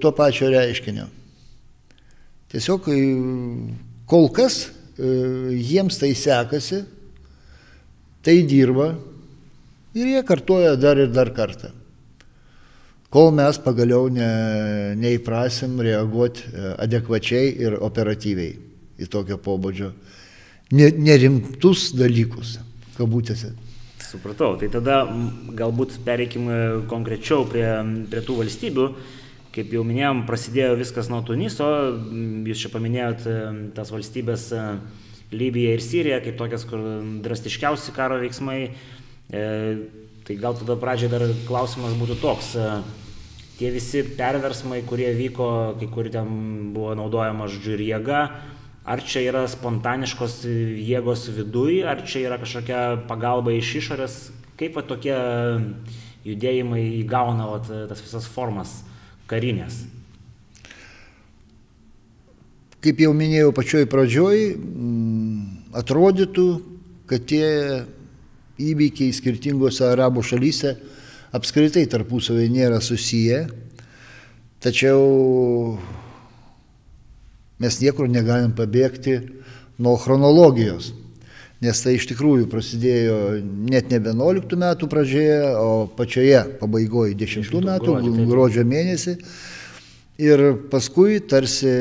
to 0.02 0.14
pačio 0.18 0.50
reiškinio. 0.50 1.06
Tiesiog 2.50 2.90
e, 2.90 2.98
kol 4.10 4.26
kas 4.34 4.58
e, 4.66 5.14
jiems 5.54 6.02
tai 6.02 6.10
sekasi, 6.18 6.82
tai 8.26 8.40
dirba 8.50 8.96
ir 9.94 10.16
jie 10.16 10.26
kartuoja 10.26 10.74
dar 10.82 10.98
ir 10.98 11.14
dar 11.14 11.30
kartą. 11.38 11.70
Kol 13.14 13.30
mes 13.38 13.60
pagaliau 13.62 14.08
ne, 14.10 14.28
neįprasim 14.98 15.78
reaguoti 15.86 16.48
e, 16.50 16.74
adekvačiai 16.82 17.52
ir 17.62 17.78
operatyviai 17.78 18.56
į 18.98 19.10
tokio 19.14 19.38
pobūdžio 19.38 19.92
nerimtus 20.74 21.92
dalykus, 21.94 22.58
kabutėse. 22.98 23.54
Supratau, 24.04 24.56
tai 24.62 24.70
tada 24.74 25.04
galbūt 25.58 26.00
pereikime 26.06 26.86
konkrečiau 26.90 27.48
prie, 27.50 27.68
prie 28.10 28.24
tų 28.26 28.40
valstybių. 28.44 28.88
Kaip 29.54 29.70
jau 29.74 29.84
minėjom, 29.86 30.24
prasidėjo 30.26 30.78
viskas 30.80 31.12
nuo 31.14 31.20
Tuniso, 31.26 31.68
jūs 32.50 32.64
čia 32.64 32.72
paminėjot 32.74 33.26
e, 33.30 33.36
tas 33.78 33.94
valstybės 33.94 34.48
e, 34.58 34.64
Libija 35.34 35.76
ir 35.76 35.82
Sirija 35.82 36.20
kaip 36.26 36.38
tokias, 36.40 36.66
kur 36.70 36.82
drastiškiausi 37.26 37.94
karo 37.94 38.18
veiksmai. 38.22 38.58
E, 39.30 39.44
tai 40.26 40.38
gal 40.42 40.58
tada 40.58 40.78
pradžiai 40.82 41.12
dar 41.14 41.28
klausimas 41.46 41.94
būtų 42.00 42.18
toks. 42.22 42.54
E, 42.58 43.03
tie 43.64 43.72
visi 43.72 44.04
perversmai, 44.20 44.84
kurie 44.84 45.14
vyko, 45.16 45.48
kai 45.80 45.88
kur 45.88 46.12
ten 46.12 46.74
buvo 46.76 46.92
naudojama 47.00 47.48
žodžiu 47.48 47.78
ir 47.80 47.88
jėga, 47.88 48.26
Ar 48.84 49.00
čia 49.00 49.22
yra 49.24 49.46
spontaniškos 49.48 50.42
jėgos 50.44 51.30
viduj, 51.32 51.86
ar 51.88 52.02
čia 52.04 52.26
yra 52.26 52.38
kažkokia 52.42 52.80
pagalba 53.08 53.54
iš 53.56 53.70
išorės, 53.80 54.16
kaip 54.60 54.76
va, 54.76 54.84
tokie 54.84 55.16
judėjimai 56.28 56.82
įgauna 57.00 57.48
va, 57.48 57.62
tas 57.64 58.02
visas 58.04 58.28
formas 58.28 58.82
karinės? 59.32 59.86
Kaip 62.84 63.00
jau 63.00 63.14
minėjau 63.16 63.56
pačioj 63.56 63.88
pradžioj, 63.88 64.44
mm, 64.60 65.72
atrodytų, 65.80 66.48
kad 67.08 67.24
tie 67.32 67.48
įvykiai 68.60 69.16
skirtingose 69.16 69.88
arabų 69.94 70.26
šalyse 70.28 70.76
apskritai 71.34 71.86
tarpusavai 71.90 72.48
nėra 72.54 72.80
susiję, 72.84 73.48
tačiau 74.64 75.78
mes 77.64 77.80
niekur 77.82 78.10
negalim 78.12 78.54
pabėgti 78.56 79.18
nuo 79.82 79.96
chronologijos. 79.98 80.94
Nes 81.64 81.80
tai 81.80 81.96
iš 81.96 82.10
tikrųjų 82.10 82.50
prasidėjo 82.52 83.18
net 83.72 83.88
ne 83.92 84.00
11 84.04 84.58
metų 84.60 84.90
pradžioje, 84.92 85.38
o 85.56 85.86
pačioje 85.96 86.42
pabaigoje 86.60 87.16
10 87.16 87.54
metų, 87.70 87.96
gruodžio 88.28 88.66
mėnesį. 88.68 89.16
Ir 90.24 90.44
paskui 90.70 91.22
tarsi 91.24 91.72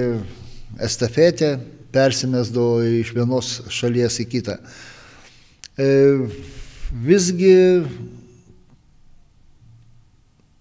estafetė 0.80 1.56
persimesdavo 1.92 2.78
iš 3.02 3.10
vienos 3.16 3.50
šalies 3.74 4.20
į 4.22 4.28
kitą. 4.36 4.56
E, 5.76 5.90
visgi 7.04 7.58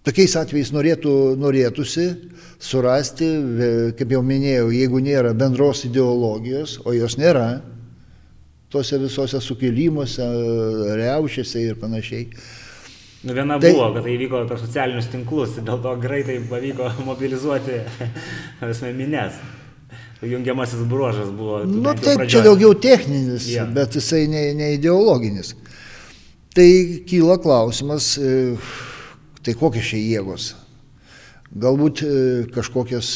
tokiais 0.07 0.35
atvejais 0.39 0.71
norėtų, 0.73 1.15
norėtųsi 1.41 2.07
surasti, 2.61 3.27
kaip 3.99 4.15
jau 4.15 4.23
minėjau, 4.25 4.71
jeigu 4.73 5.01
nėra 5.03 5.35
bendros 5.37 5.85
ideologijos, 5.87 6.79
o 6.85 6.95
jos 6.95 7.17
nėra, 7.21 7.61
tose 8.71 8.97
visose 9.01 9.41
sukilimuose, 9.43 10.25
reušėse 10.99 11.63
ir 11.67 11.79
panašiai. 11.81 12.27
Nu, 13.21 13.35
viena 13.37 13.59
tai, 13.61 13.73
buvo, 13.75 13.91
kad 13.93 14.05
tai 14.07 14.17
vyko 14.17 14.45
per 14.49 14.57
socialinius 14.57 15.09
tinklus, 15.11 15.57
dėl 15.61 15.81
to 15.83 15.95
greitai 16.01 16.39
pavyko 16.49 16.89
mobilizuoti 17.09 17.81
visame 18.63 18.95
minės. 18.97 19.41
Jungiamasis 20.21 20.83
bruožas 20.85 21.31
buvo. 21.33 21.63
Na 21.65 21.91
nu, 21.91 21.93
taip, 21.97 22.21
čia 22.29 22.43
daugiau 22.45 22.75
techninis, 22.77 23.47
yeah. 23.49 23.65
bet 23.65 23.97
jisai 23.97 24.27
ne, 24.29 24.41
ne 24.57 24.71
ideologinis. 24.75 25.55
Tai 26.53 26.67
kyla 27.09 27.39
klausimas, 27.41 28.11
e, 28.21 28.53
tai 29.45 29.55
kokios 29.57 29.93
čia 29.93 30.01
jėgos 30.01 30.51
galbūt 31.51 32.03
e, 32.05 32.11
kažkokios 32.53 33.09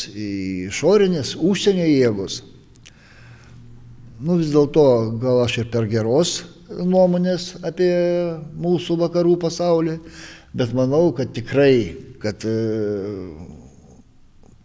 išorinės, 0.67 1.35
užsienio 1.39 1.87
jėgos. 1.87 2.41
Nu 4.19 4.37
vis 4.39 4.51
dėlto 4.51 4.85
gal 5.21 5.43
aš 5.43 5.61
ir 5.63 5.71
per 5.71 5.87
geros 5.91 6.41
nuomonės 6.65 7.55
apie 7.63 7.91
mūsų 8.59 8.97
vakarų 9.03 9.35
pasaulį, 9.43 9.99
bet 10.55 10.71
manau, 10.75 11.09
kad 11.15 11.31
tikrai, 11.35 11.95
kad 12.19 12.43
e, 12.47 12.55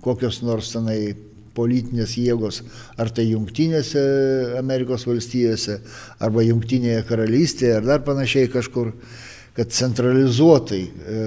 kokios 0.02 0.40
nors 0.42 0.72
tenai 0.74 1.14
politinės 1.54 2.14
jėgos, 2.16 2.62
ar 2.98 3.10
tai 3.12 3.26
jungtinėse 3.28 4.02
Amerikos 4.58 5.04
valstijose, 5.06 5.80
arba 6.22 6.46
jungtinėje 6.46 7.02
karalystėje, 7.08 7.74
ar 7.80 7.88
dar 7.88 8.04
panašiai 8.06 8.48
kažkur, 8.50 8.94
kad 9.56 9.72
centralizuotai 9.74 10.82
e, 10.86 11.22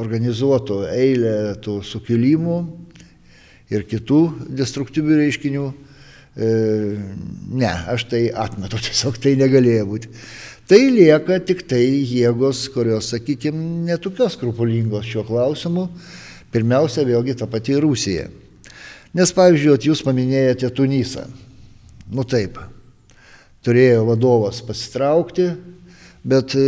organizuotų 0.00 0.82
eilę 0.92 1.36
tų 1.64 1.80
sukilimų 1.84 2.58
ir 3.74 3.86
kitų 3.90 4.20
destruktyvių 4.56 5.18
reiškinių. 5.22 5.64
E, 6.36 6.50
ne, 7.56 7.72
aš 7.92 8.06
tai 8.12 8.26
atmetu, 8.30 8.80
tiesiog 8.88 9.18
tai 9.22 9.34
negalėjo 9.40 9.88
būti. 9.90 10.12
Tai 10.66 10.80
lieka 10.90 11.38
tik 11.46 11.62
tai 11.70 11.84
jėgos, 11.86 12.64
kurios, 12.74 13.12
sakykime, 13.12 13.86
netokios 13.86 14.34
skrupulingos 14.34 15.06
šiuo 15.06 15.22
klausimu. 15.28 15.86
Pirmiausia, 16.50 17.04
vėlgi 17.06 17.36
ta 17.38 17.46
pati 17.50 17.76
Rusija. 17.78 18.26
Nes, 19.16 19.30
pavyzdžiui, 19.34 19.78
jūs 19.86 20.02
paminėjote 20.04 20.70
Tunisą. 20.74 21.26
Nu 22.10 22.22
taip, 22.26 22.58
turėjo 23.66 24.02
vadovas 24.10 24.58
pasitraukti, 24.66 25.48
Bet 26.26 26.56
e, 26.58 26.66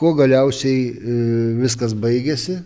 kuo 0.00 0.14
galiausiai 0.16 0.80
e, 0.88 1.16
viskas 1.60 1.92
baigėsi, 1.92 2.56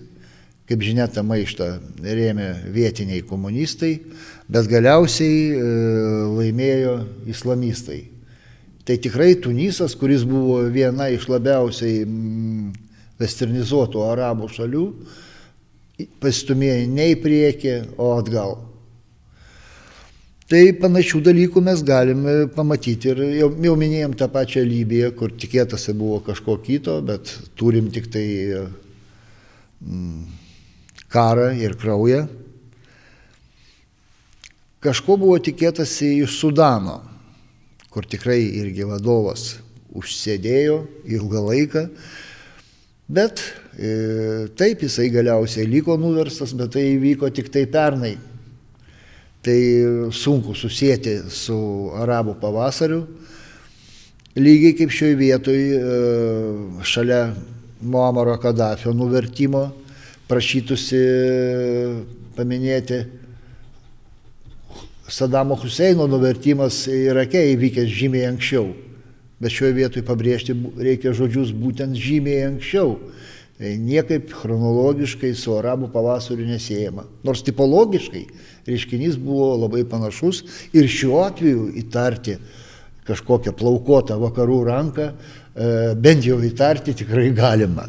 kaip 0.71 0.85
žinia, 0.87 1.09
tą 1.11 1.25
maištą 1.27 1.67
rėmė 2.05 2.51
vietiniai 2.71 3.25
komunistai, 3.27 3.97
bet 4.47 4.71
galiausiai 4.71 5.41
e, 5.51 5.65
laimėjo 6.37 6.95
islamistai. 7.35 8.05
Tai 8.87 9.01
tikrai 9.03 9.35
Tunisas, 9.43 9.99
kuris 9.99 10.23
buvo 10.27 10.63
viena 10.71 11.11
iš 11.11 11.27
labiausiai 11.31 12.05
mm, 12.07 12.71
westernizuotų 13.19 14.07
arabų 14.13 14.47
šalių, 14.55 14.87
pasistumėjo 16.23 16.87
ne 16.95 17.11
į 17.17 17.21
priekį, 17.27 17.79
o 17.99 18.15
atgal. 18.15 18.61
Tai 20.51 20.65
panašių 20.83 21.21
dalykų 21.23 21.61
mes 21.63 21.83
galime 21.87 22.33
pamatyti 22.51 23.13
ir 23.13 23.21
jau, 23.37 23.49
jau 23.63 23.75
minėjom 23.79 24.17
tą 24.19 24.27
pačią 24.33 24.65
Libiją, 24.67 25.13
kur 25.15 25.31
tikėtasi 25.31 25.93
buvo 25.95 26.17
kažko 26.27 26.57
kito, 26.65 26.97
bet 27.07 27.31
turim 27.55 27.87
tik 27.95 28.09
tai 28.11 28.25
mm, 29.79 30.25
karą 31.15 31.53
ir 31.55 31.77
kraują. 31.79 32.25
Kažko 34.83 35.15
buvo 35.23 35.37
tikėtasi 35.39 36.17
iš 36.25 36.41
Sudano, 36.41 36.97
kur 37.95 38.09
tikrai 38.11 38.41
irgi 38.43 38.89
vadovas 38.91 39.53
užsėdėjo 39.95 40.81
ilgą 41.15 41.45
laiką, 41.47 41.85
bet 43.07 43.45
e, 43.79 43.95
taip 44.59 44.83
jisai 44.83 45.13
galiausiai 45.15 45.71
liko 45.71 45.95
nuverstas, 45.95 46.57
bet 46.59 46.75
tai 46.75 46.89
įvyko 46.97 47.31
tik 47.39 47.55
tai 47.55 47.69
pernai 47.71 48.17
Tai 49.41 49.61
sunku 50.13 50.53
susijęti 50.53 51.15
su 51.33 51.57
arabų 51.97 52.35
pavasariu. 52.43 53.07
Lygiai 54.37 54.75
kaip 54.77 54.93
šioje 54.93 55.17
vietoje 55.17 55.79
šalia 56.85 57.23
Muamaro 57.81 58.37
Kadafio 58.37 58.93
nuvertimo 58.93 59.71
prašytųsi 60.29 61.01
paminėti 62.37 63.01
Sadamo 65.11 65.57
Huseino 65.59 66.05
nuvertimas 66.07 66.85
Irake 66.93 67.41
įvykęs 67.55 67.89
žymiai 67.91 68.29
anksčiau. 68.29 68.69
Bet 69.41 69.57
šioje 69.57 69.73
vietoje 69.75 70.05
pabrėžti 70.07 70.55
reikia 70.79 71.17
žodžius 71.17 71.51
būtent 71.57 71.97
žymiai 71.99 72.45
anksčiau. 72.53 72.99
E, 73.61 73.77
niekaip 73.77 74.33
chronologiškai 74.33 75.35
su 75.37 75.53
arabų 75.59 75.91
pavasariu 75.93 76.49
nesėjama. 76.49 77.05
Nors 77.29 77.45
tipologiškai 77.47 78.25
reiškinys 78.67 79.21
buvo 79.21 79.53
labai 79.61 79.85
panašus 79.89 80.43
ir 80.73 80.89
šiuo 80.89 81.21
atveju 81.29 81.69
įtarti 81.85 82.39
kažkokią 83.11 83.53
plaukotą 83.59 84.19
vakarų 84.21 84.61
ranką, 84.69 85.11
e, 85.11 85.73
bent 85.95 86.25
jau 86.25 86.39
įtarti 86.41 86.95
tikrai 87.03 87.31
galima, 87.37 87.89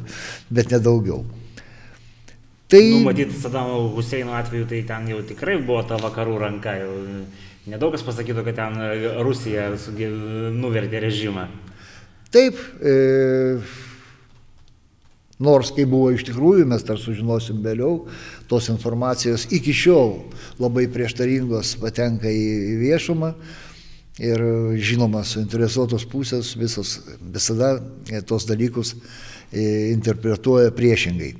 bet 0.49 0.71
nedaugiau. 0.73 1.23
Tai... 2.71 2.81
Nu, 2.87 3.03
matyt, 3.03 3.33
Sadamo 3.35 3.89
Huseino 3.97 4.31
atveju 4.39 4.69
tai 4.69 4.83
ten 4.87 5.09
jau 5.11 5.19
tikrai 5.27 5.57
buvo 5.59 5.81
ta 5.83 5.97
vakarų 5.99 6.37
ranka. 6.39 6.77
Jau 6.79 6.93
nedaug 7.67 7.91
kas 7.91 8.05
pasakytų, 8.07 8.45
kad 8.47 8.55
ten 8.61 8.77
Rusija 9.27 9.73
nuvertė 10.55 11.01
režimą. 11.03 11.49
Taip, 12.31 12.55
e, 12.79 12.95
nors 15.41 15.73
kai 15.75 15.87
buvo 15.89 16.11
iš 16.13 16.25
tikrųjų, 16.29 16.67
mes 16.69 16.85
dar 16.87 17.01
sužinosim 17.01 17.59
vėliau, 17.65 18.05
tos 18.51 18.69
informacijos 18.73 19.47
iki 19.53 19.73
šiol 19.75 20.15
labai 20.61 20.87
prieštaringos 20.91 21.75
patenka 21.81 22.29
į 22.29 22.79
viešumą. 22.85 23.33
Ir 24.21 24.41
žinoma, 24.77 25.23
suinteresuotos 25.25 26.03
pusės 26.05 26.51
visos 26.59 26.99
visada 27.33 27.77
tos 28.27 28.45
dalykus 28.45 28.91
e, 28.93 29.93
interpretuoja 29.95 30.73
priešingai. 30.75 31.31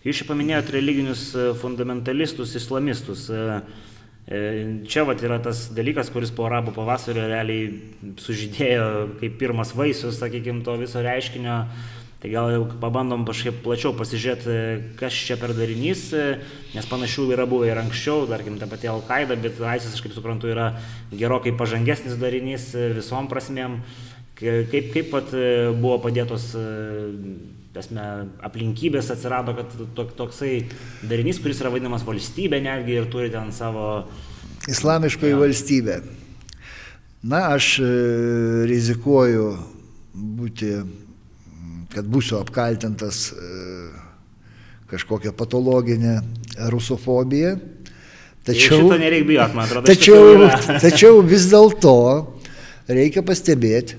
Jūs 0.00 0.22
čia 0.22 0.24
paminėjote 0.30 0.72
religinius 0.72 1.26
e, 1.36 1.50
fundamentalistus, 1.60 2.54
islamistus. 2.56 3.26
E, 3.28 3.36
e, 3.36 3.89
čia 4.30 5.02
vat 5.08 5.22
yra 5.26 5.40
tas 5.42 5.64
dalykas, 5.74 6.10
kuris 6.14 6.30
po 6.30 6.44
arabų 6.46 6.74
pavasario 6.76 7.24
realiai 7.26 7.72
sužydėjo 8.22 8.84
kaip 9.18 9.40
pirmas 9.40 9.74
vaisius, 9.74 10.20
sakykime, 10.20 10.62
to 10.66 10.76
viso 10.78 11.02
reiškinio. 11.02 11.64
Tai 12.20 12.28
gal 12.28 12.50
jau 12.52 12.64
pabandom 12.82 13.22
kažkaip 13.24 13.62
plačiau 13.64 13.94
pasižiūrėti, 13.96 14.54
kas 15.00 15.16
čia 15.16 15.38
per 15.40 15.54
darinys, 15.56 16.10
nes 16.74 16.88
panašių 16.90 17.30
yra 17.32 17.46
buvę 17.48 17.70
ir 17.70 17.80
anksčiau, 17.80 18.26
tarkim, 18.28 18.58
ta 18.60 18.68
pati 18.68 18.90
Al-Qaeda, 18.92 19.38
bet 19.40 19.56
ISIS, 19.56 19.94
aš 19.96 20.04
kaip 20.04 20.12
suprantu, 20.12 20.50
yra 20.52 20.74
gerokai 21.16 21.54
pažangesnis 21.56 22.20
darinys 22.20 22.74
visom 22.98 23.30
prasmėm. 23.32 23.80
Kaip, 24.36 24.92
kaip 24.92 25.08
pat 25.12 25.32
buvo 25.80 25.96
padėtos 26.04 26.52
tasme, 27.74 28.04
aplinkybės 28.42 29.12
atsirado, 29.14 29.54
kad 29.58 29.74
tok, 29.94 30.14
toksai 30.18 30.54
darinys, 31.06 31.38
kuris 31.42 31.60
yra 31.62 31.70
vadinamas 31.72 32.04
valstybė 32.06 32.62
netgi 32.64 32.98
ir 32.98 33.10
turi 33.12 33.30
ten 33.32 33.52
savo... 33.54 34.08
Islamiškoji 34.70 35.32
ja. 35.32 35.38
valstybė. 35.40 36.00
Na, 37.30 37.50
aš 37.54 37.74
e, 37.84 37.90
rizikuoju 38.68 39.46
būti, 40.40 40.72
kad 41.94 42.08
būsiu 42.10 42.40
apkaltintas 42.40 43.28
e, 43.36 43.50
kažkokią 44.90 45.34
patologinę 45.36 46.18
rusofobiją. 46.72 47.54
Tačiau, 48.48 48.88
man 48.88 49.66
atrodo. 49.66 49.84
Tačiau, 49.86 50.48
tačiau 50.80 51.20
vis 51.22 51.46
dėlto 51.52 51.94
reikia 52.88 53.22
pastebėti, 53.22 53.98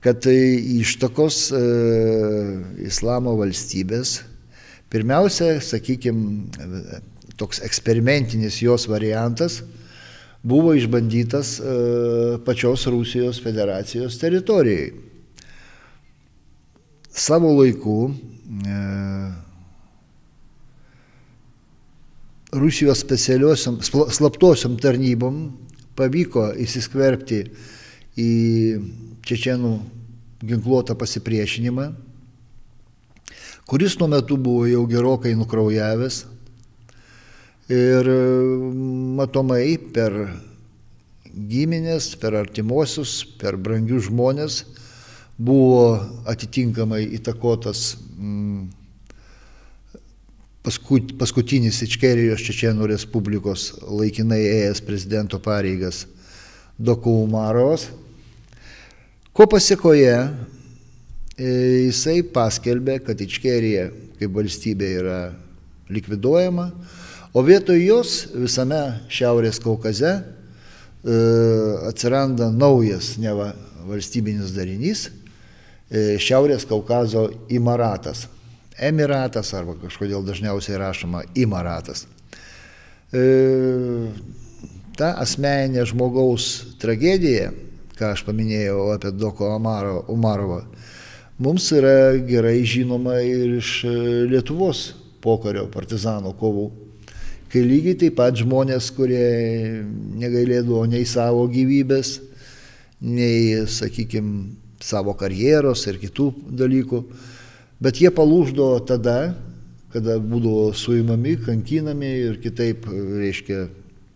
kad 0.00 0.22
tai 0.24 0.36
ištakos 0.80 1.50
e, 1.52 1.60
islamo 2.88 3.34
valstybės, 3.36 4.20
pirmiausia, 4.90 5.58
sakykime, 5.60 6.48
toks 7.40 7.60
eksperimentinis 7.64 8.62
jos 8.64 8.88
variantas 8.88 9.60
buvo 10.42 10.72
išbandytas 10.76 11.58
e, 11.60 11.74
pačios 12.46 12.86
Rusijos 12.88 13.42
federacijos 13.44 14.16
teritorijai. 14.20 14.90
Savo 17.12 17.52
laiku 17.58 17.98
e, 18.08 18.80
Rusijos 22.56 23.04
specialiosiam, 23.04 23.78
slaptosiam 23.84 24.80
tarnybom 24.80 25.42
pavyko 25.98 26.48
įsiskverbti 26.58 27.44
į 28.18 28.32
čečienų 29.26 29.72
ginkluotą 30.44 30.96
pasipriešinimą, 30.96 31.90
kuris 33.68 33.96
tuo 33.96 34.08
metu 34.08 34.38
buvo 34.40 34.66
jau 34.68 34.84
gerokai 34.88 35.34
nukraujavęs. 35.38 36.24
Ir 37.70 38.08
matomai 39.20 39.76
per 39.94 40.16
giminės, 41.30 42.16
per 42.18 42.34
artimuosius, 42.40 43.20
per 43.38 43.54
brangius 43.54 44.08
žmonės 44.08 44.64
buvo 45.38 46.00
atitinkamai 46.28 47.04
įtakotas 47.16 47.94
mm, 48.18 48.64
paskutinis 50.66 51.78
Ičkerijos 51.86 52.42
Čečienų 52.44 52.90
Respublikos 52.90 53.70
laikinai 53.86 54.42
ėjęs 54.42 54.82
prezidento 54.84 55.40
pareigas 55.40 56.04
Doku 56.76 57.14
Umarovas 57.22 57.88
Ko 59.30 59.46
pasiekoje 59.46 60.10
e, 60.10 61.50
jisai 61.86 62.24
paskelbė, 62.34 62.96
kad 63.06 63.20
Ičkerija 63.22 63.86
kaip 64.18 64.32
valstybė 64.34 64.88
yra 64.98 65.18
likviduojama, 65.90 66.66
o 67.30 67.44
vietoj 67.46 67.78
jos 67.78 68.14
visame 68.34 68.80
Šiaurės 69.06 69.62
Kaukaze 69.62 70.10
e, 70.18 70.24
atsiranda 71.92 72.50
naujas 72.50 73.12
neva 73.22 73.52
valstybinis 73.86 74.50
darinys 74.56 75.06
e, 75.06 76.18
Šiaurės 76.18 76.66
Kaukazo 76.66 77.28
Imaratas. 77.54 78.26
Emiratas 78.80 79.54
arba 79.54 79.78
kažkodėl 79.78 80.26
dažniausiai 80.26 80.78
rašoma 80.80 81.22
Imaratas. 81.38 82.06
Ta 84.96 85.08
asmeninė 85.20 85.82
žmogaus 85.90 86.76
tragedija 86.80 87.50
ką 88.00 88.14
aš 88.14 88.24
paminėjau 88.24 88.94
apie 88.94 89.12
Doko 89.12 89.50
Amaro, 89.52 90.06
Umarovą, 90.08 90.62
mums 91.40 91.66
yra 91.76 92.16
gerai 92.24 92.62
žinoma 92.64 93.18
ir 93.20 93.58
iš 93.58 93.72
e, 93.84 93.92
Lietuvos 94.30 94.86
pokario 95.20 95.66
partizano 95.68 96.32
kovų, 96.40 96.70
kai 97.52 97.60
lygiai 97.66 97.98
taip 98.00 98.16
pat 98.16 98.38
žmonės, 98.40 98.88
kurie 98.96 99.84
negailėdavo 100.22 100.86
nei 100.88 101.04
savo 101.04 101.44
gyvybės, 101.52 102.14
nei, 103.04 103.66
sakykime, 103.68 104.56
savo 104.80 105.12
karjeros 105.18 105.84
ir 105.90 106.00
kitų 106.00 106.30
dalykų, 106.56 107.02
bet 107.84 108.00
jie 108.00 108.08
palūždavo 108.16 108.80
tada, 108.88 109.34
kada 109.92 110.16
būdavo 110.22 110.70
suimami, 110.72 111.36
kankinami 111.44 112.14
ir 112.30 112.40
kitaip, 112.40 112.88
reiškia, 112.88 113.66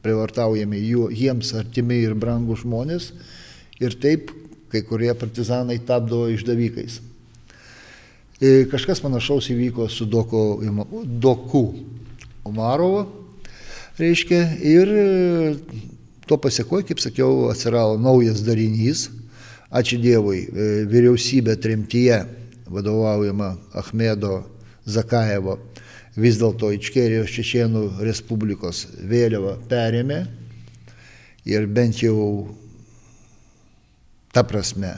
privartaujami 0.04 0.80
jų, 0.84 1.08
jiems 1.16 1.52
artimi 1.56 2.02
ir 2.04 2.16
brangų 2.16 2.58
žmonės 2.60 3.12
ir 3.80 3.96
taip 4.00 4.30
kai 4.72 4.82
kurie 4.82 5.12
partizanai 5.14 5.78
tapdavo 5.86 6.28
išdavikais. 6.34 7.00
Ir 8.42 8.66
kažkas 8.70 9.00
panašaus 9.00 9.46
įvyko 9.54 9.86
su 9.88 10.06
Doku, 10.10 10.40
Doku 11.04 11.62
Umarovu, 12.44 13.04
reiškia, 13.98 14.40
ir 14.58 14.90
to 16.26 16.38
pasiekoje, 16.42 16.88
kaip 16.90 17.02
sakiau, 17.02 17.46
atsirado 17.52 17.94
naujas 18.02 18.42
darinys, 18.44 19.06
ačiū 19.74 20.00
Dievui, 20.02 20.42
e, 20.42 20.66
vyriausybė 20.90 21.54
tremtyje 21.62 22.18
vadovaujama 22.66 23.54
Ahmedo 23.78 24.42
Zakaevo 24.86 25.58
vis 26.16 26.38
dėlto 26.38 26.70
Ičkerijos 26.74 27.32
Čečienų 27.34 27.84
Respublikos 28.04 28.84
vėliavą 28.98 29.56
perėmė 29.70 30.20
ir 31.50 31.66
bent 31.66 32.02
jau 32.02 32.18
Ta 34.34 34.42
prasme, 34.42 34.96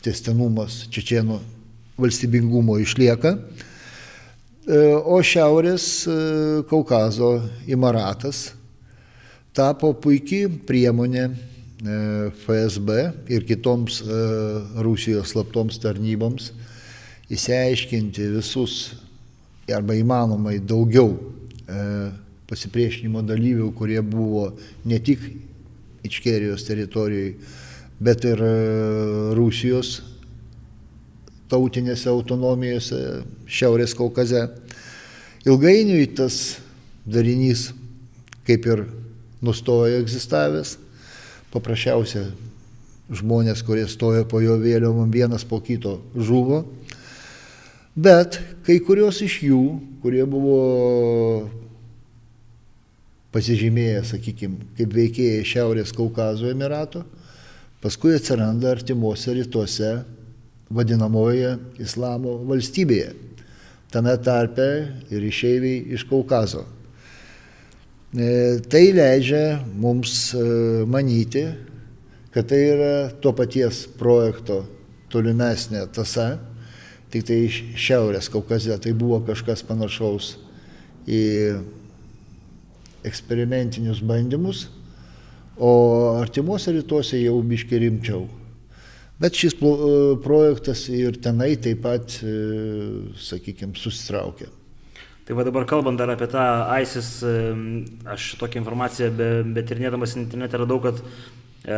testinumas 0.00 0.86
čečienų 0.88 1.34
valstybingumo 2.00 2.78
išlieka, 2.80 3.34
e, 3.36 4.78
o 5.04 5.18
Šiaurės 5.20 5.84
e, 6.08 6.14
Kaukazo 6.70 7.34
Imaratas 7.68 8.54
tapo 9.52 9.92
puikiai 9.92 10.48
priemonė 10.64 11.26
e, 11.28 11.34
FSB 12.46 12.98
ir 13.28 13.44
kitoms 13.44 14.00
Rusijos 14.80 15.34
slaptoms 15.34 15.76
tarnyboms 15.84 16.48
įsiaiškinti 17.28 18.32
visus 18.38 18.80
arba 19.68 19.92
įmanomai 19.94 20.56
daugiau 20.64 21.18
pasipriešinimo 22.48 23.20
dalyvių, 23.28 23.68
kurie 23.76 24.00
buvo 24.02 24.54
ne 24.88 24.98
tik 25.04 25.20
Ičkerijos 26.00 26.64
teritorijoje, 26.64 27.36
bet 28.00 28.24
ir 28.24 28.40
e, 28.40 28.54
Rusijos 29.36 30.00
tautinėse 31.50 32.08
autonomijose 32.10 33.20
Šiaurės 33.50 33.94
Kaukaze. 33.98 34.46
Ilgainiui 35.44 36.06
tas 36.16 36.60
darinys 37.04 37.70
kaip 38.46 38.66
ir 38.66 38.84
nustojo 39.44 40.00
egzistavęs, 40.00 40.76
paprasčiausia 41.52 42.24
žmonės, 43.10 43.62
kurie 43.66 43.86
stojo 43.90 44.24
po 44.30 44.40
jo 44.42 44.56
vėliavom, 44.60 45.10
vienas 45.10 45.44
po 45.46 45.60
kito 45.62 45.98
žuvo. 46.14 46.64
Bet 47.94 48.38
kai 48.66 48.78
kurios 48.82 49.18
iš 49.22 49.40
jų, 49.48 49.62
kurie 50.02 50.22
buvo 50.30 51.50
pasižymėję, 53.34 54.02
sakykime, 54.06 54.68
kaip 54.78 54.94
veikėjai 54.94 55.46
Šiaurės 55.46 55.94
Kaukazo 55.94 56.50
Emirato, 56.50 57.04
paskui 57.80 58.14
atsiranda 58.14 58.70
artimuose 58.74 59.34
rytuose 59.34 59.92
vadinamoje 60.70 61.56
islamo 61.82 62.36
valstybėje, 62.48 63.14
tame 63.90 64.12
tarpe 64.22 64.68
ir 65.10 65.24
išeiviai 65.26 65.96
iš 65.96 66.04
Kaukazo. 66.10 66.66
E, 68.10 68.58
tai 68.70 68.90
leidžia 68.94 69.60
mums 69.78 70.32
e, 70.34 70.44
manyti, 70.86 71.44
kad 72.34 72.46
tai 72.50 72.60
yra 72.74 72.94
to 73.22 73.32
paties 73.34 73.84
projekto 73.98 74.62
tolimesnė 75.10 75.86
tasa, 75.94 76.36
tik 77.10 77.26
tai 77.26 77.40
Šiaurės 77.50 78.30
Kaukaze 78.30 78.76
tai 78.82 78.94
buvo 78.94 79.18
kažkas 79.26 79.64
panašaus 79.66 80.36
į 81.10 81.22
eksperimentinius 83.08 84.02
bandymus, 84.04 84.68
o 85.56 85.72
artimuose 86.20 86.72
rytuose 86.74 87.20
jau 87.22 87.40
biški 87.42 87.80
rimčiau. 87.82 88.28
Bet 89.20 89.36
šis 89.36 89.52
projektas 90.24 90.86
ir 90.88 91.18
tenai 91.20 91.52
taip 91.60 91.82
pat, 91.84 92.14
e, 92.24 92.36
sakykime, 93.20 93.76
susitraukė. 93.76 94.48
Tai 95.28 95.36
va 95.36 95.44
dabar 95.44 95.66
kalbant 95.68 96.00
dar 96.00 96.08
apie 96.08 96.26
tą 96.32 96.44
ISIS, 96.80 97.10
e, 97.22 97.34
aš 98.08 98.32
tokią 98.40 98.62
informaciją, 98.62 99.10
be, 99.14 99.28
betirnėdamas 99.60 100.16
internete 100.16 100.62
radau, 100.62 100.80
kad 100.80 101.02
e, 101.04 101.76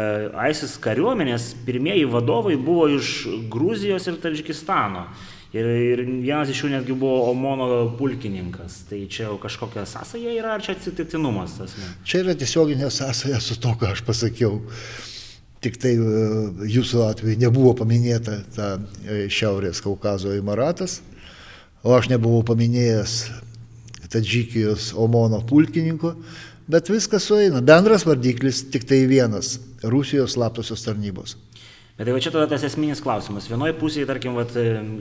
ISIS 0.52 0.76
kariuomenės 0.80 1.50
pirmieji 1.66 2.06
vadovai 2.06 2.54
buvo 2.54 2.86
iš 2.94 3.26
Gruzijos 3.50 4.06
ir 4.06 4.22
Tadžikistano. 4.22 5.08
Ir, 5.52 5.66
ir 5.68 6.00
vienas 6.08 6.48
iš 6.48 6.62
jų 6.64 6.70
netgi 6.72 6.94
buvo 6.96 7.26
Omono 7.28 7.66
pulkininkas. 7.98 8.86
Tai 8.88 9.02
čia 9.12 9.26
jau 9.26 9.36
kažkokia 9.40 9.84
sąsaja 9.88 10.32
yra, 10.32 10.54
ar 10.56 10.64
čia 10.64 10.72
atsitiktinumas 10.72 11.58
tas? 11.58 11.74
Ne? 11.76 11.88
Čia 12.08 12.22
yra 12.22 12.34
tiesioginė 12.40 12.88
sąsaja 12.88 13.40
su 13.44 13.58
to, 13.60 13.74
ką 13.76 13.90
aš 13.92 14.00
pasakiau. 14.06 14.62
Tik 15.62 15.76
tai 15.82 15.92
e, 16.00 16.22
jūsų 16.72 17.04
atveju 17.04 17.36
nebuvo 17.38 17.74
paminėta 17.82 18.38
ta 18.56 18.70
e, 19.04 19.26
Šiaurės 19.28 19.84
Kaukazo 19.84 20.32
Emiratas, 20.34 21.02
o 21.84 21.92
aš 21.98 22.08
nebuvau 22.10 22.40
paminėjęs 22.48 23.18
Tadžikijos 24.12 24.90
Omono 24.96 25.42
pulkininko, 25.48 26.14
bet 26.72 26.88
viskas 26.88 27.28
sueina. 27.28 27.60
Bendras 27.60 28.08
vardiklis 28.08 28.64
tik 28.72 28.88
tai 28.88 29.04
vienas- 29.10 29.58
Rusijos 29.92 30.38
slaptosios 30.38 30.88
tarnybos. 30.88 31.36
Bet 31.98 32.08
tai 32.08 32.14
va 32.16 32.22
čia 32.24 32.32
tada 32.32 32.48
tas 32.48 32.64
esminis 32.64 33.02
klausimas. 33.04 33.50
Vienoje 33.52 33.74
pusėje, 33.76 34.08
tarkim, 34.08 34.32
vat, 34.38 34.54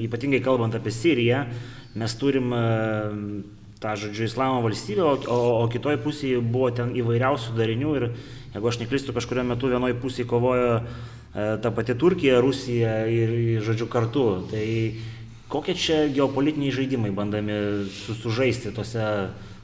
ypatingai 0.03 0.41
kalbant 0.43 0.75
apie 0.75 0.91
Siriją, 0.91 1.45
mes 1.95 2.15
turim 2.19 2.51
e, 2.51 2.59
tą, 3.79 3.95
žodžiu, 3.97 4.27
islamo 4.27 4.59
valstybę, 4.65 5.05
o, 5.07 5.13
o, 5.31 5.37
o 5.63 5.69
kitoje 5.71 6.01
pusėje 6.03 6.43
buvo 6.43 6.69
ten 6.75 6.91
įvairiausių 6.99 7.55
darinių 7.57 7.95
ir, 7.97 8.07
jeigu 8.53 8.71
aš 8.73 8.81
neklystu, 8.83 9.15
kažkurio 9.15 9.47
metu 9.47 9.71
vienoje 9.71 9.95
pusėje 10.03 10.27
kovojo 10.29 10.73
e, 10.77 10.83
ta 11.63 11.71
pati 11.71 11.95
Turkija, 11.95 12.43
Rusija 12.43 12.93
ir, 13.07 13.33
žodžiu, 13.63 13.87
kartu. 13.91 14.27
Tai 14.51 14.65
kokie 15.51 15.77
čia 15.79 16.03
geopolitiniai 16.11 16.75
žaidimai 16.75 17.15
bandami 17.15 17.55
sužaisti 18.21 18.75
tose 18.75 19.07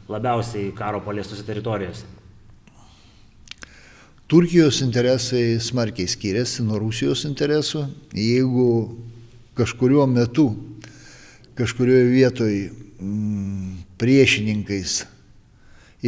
labiausiai 0.07 0.71
karo 0.79 1.03
paliestose 1.03 1.43
teritorijose? 1.43 2.16
Turkijos 4.27 4.81
interesai 4.83 5.55
smarkiai 5.63 6.09
skiriasi 6.11 6.65
nuo 6.67 6.81
Rusijos 6.83 7.21
interesų. 7.29 7.85
Jeigu 8.11 8.65
kažkuriuo 9.55 10.03
metu, 10.11 10.49
kažkurioje 11.55 12.09
vietoje 12.11 12.65
mm, 12.99 13.85
priešininkais 13.95 14.97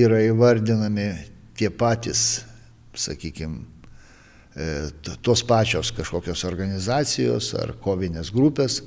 yra 0.04 0.20
įvardinami 0.28 1.08
tie 1.56 1.72
patys, 1.72 2.44
sakykime, 2.92 3.64
tos 5.24 5.48
pačios 5.48 5.96
kažkokios 5.96 6.44
organizacijos 6.44 7.54
ar 7.56 7.72
kovinės 7.80 8.34
grupės, 8.36 8.82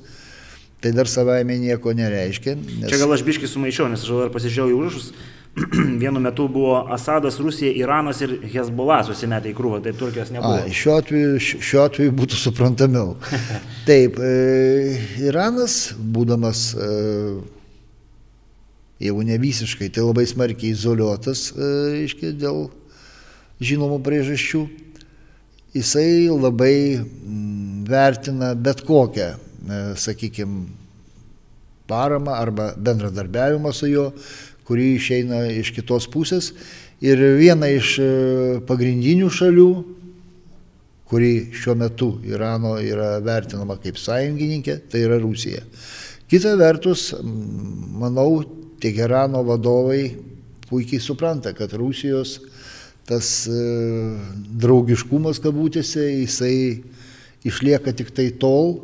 tai 0.85 0.93
dar 0.93 1.09
savaime 1.09 1.57
nieko 1.57 1.97
nereiškia. 1.97 2.59
Nes... 2.61 2.91
Čia 2.93 3.01
gal 3.01 3.17
aš 3.17 3.25
biškai 3.25 3.49
sumaišiau, 3.49 3.89
nes 3.89 4.05
aš 4.05 4.13
dar 4.27 4.35
pasižiūrėjau 4.37 4.75
į 4.75 4.83
užrašus 4.83 5.15
vienu 6.03 6.21
metu 6.21 6.49
buvo 6.49 6.87
Asadas, 6.91 7.39
Rusija, 7.41 7.73
Iranas 7.77 8.23
ir 8.25 8.39
Hezbollah 8.55 9.03
susimetę 9.05 9.51
į 9.53 9.57
krūvą, 9.57 9.83
tai 9.85 9.93
Turkijos 9.97 10.33
nebuvo. 10.33 10.63
A, 10.63 10.71
šiuo, 10.73 10.97
atveju, 11.03 11.41
šiuo 11.43 11.83
atveju 11.85 12.15
būtų 12.17 12.39
suprantamiau. 12.41 13.17
Taip, 13.89 14.17
e, 14.17 14.97
Iranas, 15.27 15.93
būdamas 15.99 16.71
e, 16.73 16.89
jau 19.09 19.25
ne 19.29 19.37
visiškai, 19.43 19.91
tai 19.93 20.07
labai 20.07 20.25
smarkiai 20.31 20.73
izoliuotas, 20.73 21.51
e, 21.53 21.73
iškai, 22.07 22.33
dėl 22.41 22.71
žinomų 23.63 24.01
priežasčių, 24.07 24.63
jisai 25.77 26.31
labai 26.33 26.77
m, 26.97 27.03
mm, 27.05 27.83
vertina 27.93 28.55
bet 28.57 28.81
kokią, 28.89 29.35
e, 29.37 29.83
sakykime, 30.01 30.65
paramą 31.93 32.33
arba 32.39 32.71
bendradarbiavimą 32.79 33.73
su 33.77 33.91
juo, 33.91 34.07
kuri 34.69 34.95
išeina 34.97 35.45
iš 35.53 35.73
kitos 35.77 36.09
pusės. 36.11 36.53
Ir 37.03 37.19
viena 37.39 37.67
iš 37.73 37.97
e, 37.99 38.09
pagrindinių 38.67 39.31
šalių, 39.33 39.71
kuri 41.11 41.33
šiuo 41.53 41.75
metu 41.77 42.09
Irano 42.25 42.77
yra 42.81 43.17
vertinama 43.25 43.77
kaip 43.83 43.99
sąjungininkė, 44.01 44.79
tai 44.89 45.03
yra 45.09 45.19
Rusija. 45.21 45.65
Kita 46.31 46.55
vertus, 46.57 47.11
manau, 47.23 48.45
Teherano 48.83 49.45
vadovai 49.47 50.17
puikiai 50.67 51.03
supranta, 51.03 51.53
kad 51.55 51.75
Rusijos 51.79 52.39
tas 53.07 53.29
e, 53.51 53.59
draugiškumas 54.63 55.39
kabutėse, 55.43 56.07
jisai 56.23 56.57
išlieka 57.47 57.93
tik 57.99 58.15
tai 58.15 58.31
tol, 58.39 58.79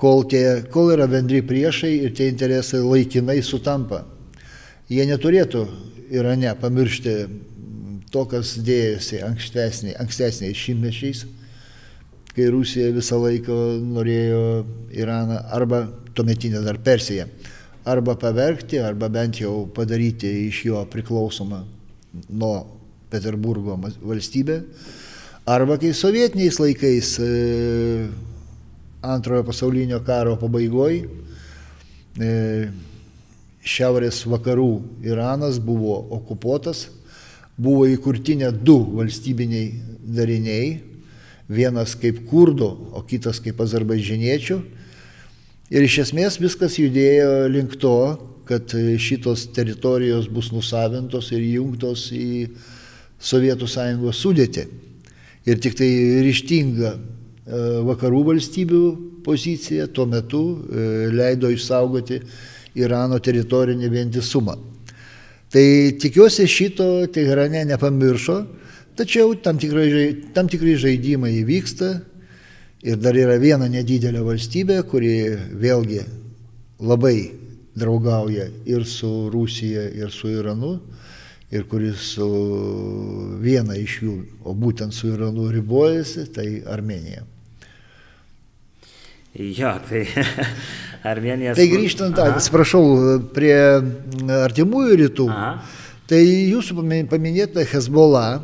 kol, 0.00 0.24
tie, 0.28 0.62
kol 0.72 0.92
yra 0.94 1.08
bendri 1.10 1.40
priešai 1.44 1.94
ir 2.04 2.12
tie 2.16 2.28
interesai 2.30 2.82
laikinai 2.84 3.40
sutampa 3.44 4.04
jie 4.90 5.06
neturėtų 5.08 5.66
Irane 6.14 6.52
pamiršti 6.60 7.14
to, 8.14 8.22
kas 8.30 8.54
dėjosi 8.62 9.20
ankstesniais, 9.26 9.98
ankstesniais 10.00 10.60
šimtmečiais, 10.60 11.24
kai 12.36 12.48
Rusija 12.52 12.92
visą 12.94 13.18
laiką 13.20 13.56
norėjo 13.82 14.42
Iraną 14.94 15.40
arba 15.56 15.86
tuometinę 16.14 16.62
dar 16.64 16.78
Persiją, 16.78 17.26
arba 17.86 18.14
pavergti, 18.20 18.78
arba 18.78 19.08
bent 19.12 19.40
jau 19.40 19.66
padaryti 19.74 20.30
iš 20.46 20.62
jo 20.68 20.84
priklausomą 20.92 21.64
nuo 22.30 22.54
Peterburgo 23.10 23.76
valstybę, 24.02 24.60
arba 25.46 25.76
kai 25.82 25.92
sovietiniais 25.94 26.60
laikais 26.62 27.12
e, 27.22 27.30
antrojo 29.06 29.44
pasaulinio 29.46 30.00
karo 30.06 30.36
pabaigoje 30.40 31.04
šiaurės 33.66 34.22
vakarų 34.30 34.70
Iranas 35.06 35.58
buvo 35.62 35.98
okupuotas, 36.16 36.86
buvo 37.58 37.86
įkurtinė 37.90 38.52
du 38.54 38.78
valstybiniai 38.94 39.72
dariniai, 40.06 40.78
vienas 41.48 41.94
kaip 41.98 42.22
kurdų, 42.30 42.70
o 42.94 43.02
kitas 43.06 43.40
kaip 43.42 43.60
azerbaidžiniečių. 43.62 44.60
Ir 45.74 45.82
iš 45.82 45.98
esmės 46.06 46.38
viskas 46.38 46.78
judėjo 46.78 47.46
link 47.50 47.74
to, 47.82 47.98
kad 48.46 48.70
šitos 49.02 49.48
teritorijos 49.54 50.28
bus 50.30 50.52
nusavintos 50.54 51.32
ir 51.34 51.42
jungtos 51.56 52.08
į 52.14 52.52
Sovietų 53.16 53.66
sąjungos 53.66 54.20
sudėtį. 54.20 54.66
Ir 55.48 55.58
tik 55.62 55.74
tai 55.78 55.88
ryštinga 56.26 56.90
e, 56.92 56.98
vakarų 57.88 58.20
valstybių 58.28 58.82
pozicija 59.24 59.86
tuo 59.88 60.04
metu 60.10 60.42
e, 60.52 61.08
leido 61.14 61.50
išsaugoti 61.50 62.20
Irano 62.76 63.18
teritorinį 63.22 63.90
vientisumą. 63.92 64.56
Tai 65.52 65.66
tikiuosi 66.02 66.46
šito 66.50 67.06
Teherane 67.12 67.64
nepamiršo, 67.68 68.36
tačiau 68.98 69.34
tam 69.42 69.58
tikrai, 69.62 70.32
tam 70.34 70.50
tikrai 70.50 70.74
žaidimai 70.80 71.32
įvyksta 71.40 71.90
ir 72.86 72.98
dar 73.00 73.16
yra 73.16 73.38
viena 73.40 73.68
nedidelė 73.70 74.24
valstybė, 74.26 74.80
kuri 74.90 75.12
vėlgi 75.56 76.02
labai 76.82 77.16
draugauja 77.76 78.48
ir 78.66 78.84
su 78.88 79.30
Rusija, 79.32 79.86
ir 79.94 80.10
su 80.10 80.32
Iranu, 80.32 80.76
ir 81.52 81.64
kuris 81.70 82.12
su 82.16 82.28
viena 83.42 83.76
iš 83.78 84.00
jų, 84.02 84.16
o 84.44 84.54
būtent 84.56 84.94
su 84.96 85.12
Iranu 85.12 85.50
ribojasi, 85.52 86.26
tai 86.34 86.48
Armenija. 86.66 87.22
Jo, 89.36 89.74
tai 89.88 90.06
Armenija. 91.12 91.54
Tai 91.58 91.68
grįžtant, 91.70 92.18
Aha. 92.18 92.36
atsiprašau, 92.40 92.84
prie 93.36 93.56
artimųjų 94.42 95.00
rytų, 95.04 95.30
Aha. 95.32 95.50
tai 96.08 96.22
jūsų 96.24 96.80
paminėta 97.10 97.66
Hezbollah, 97.68 98.40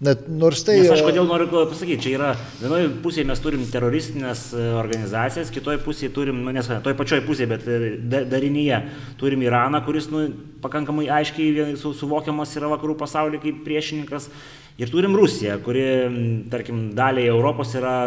Net, 0.00 0.22
nors 0.32 0.62
tai... 0.64 0.78
Nes 0.80 0.94
aš 0.94 1.02
kodėl 1.04 1.26
noriu 1.28 1.44
pasakyti, 1.52 1.98
čia 2.06 2.12
yra, 2.16 2.28
vienoje 2.56 2.86
pusėje 3.04 3.26
mes 3.28 3.42
turim 3.44 3.66
teroristinės 3.68 4.46
e, 4.56 4.62
organizacijas, 4.80 5.50
kitoje 5.52 5.76
pusėje 5.84 6.08
turim, 6.16 6.38
nu, 6.40 6.54
nes 6.56 6.70
toje 6.70 6.96
pačioje 6.96 7.20
pusėje, 7.26 7.48
bet 7.50 7.66
e, 7.68 8.22
darinyje 8.30 8.78
turim 9.20 9.44
Iraną, 9.44 9.82
kuris 9.84 10.08
nu, 10.08 10.22
pakankamai 10.64 11.04
aiškiai 11.18 11.76
su, 11.76 11.92
suvokiamas 11.98 12.56
yra 12.56 12.72
vakarų 12.72 12.96
pasaulyje 13.02 13.42
kaip 13.44 13.60
priešininkas. 13.66 14.30
Ir 14.80 14.88
turim 14.88 15.12
Rusiją, 15.20 15.58
kuri, 15.60 15.84
tarkim, 16.48 16.86
daliai 16.96 17.28
Europos 17.28 17.76
yra 17.76 17.98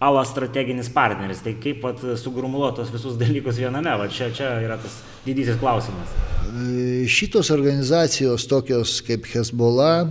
ala 0.00 0.24
strateginis 0.24 0.88
partneris. 0.92 1.42
Tai 1.44 1.54
kaip 1.60 1.82
pat 1.84 2.00
sugrumulotos 2.18 2.90
visus 2.92 3.18
dalykus 3.20 3.60
viename, 3.60 3.92
va 4.00 4.08
čia, 4.08 4.30
čia 4.32 4.54
yra 4.64 4.80
tas 4.80 4.96
didysis 5.26 5.60
klausimas. 5.60 6.16
E, 6.50 7.06
šitos 7.10 7.52
organizacijos 7.52 8.48
tokios 8.48 8.98
kaip 9.06 9.28
Hezbollah 9.28 10.08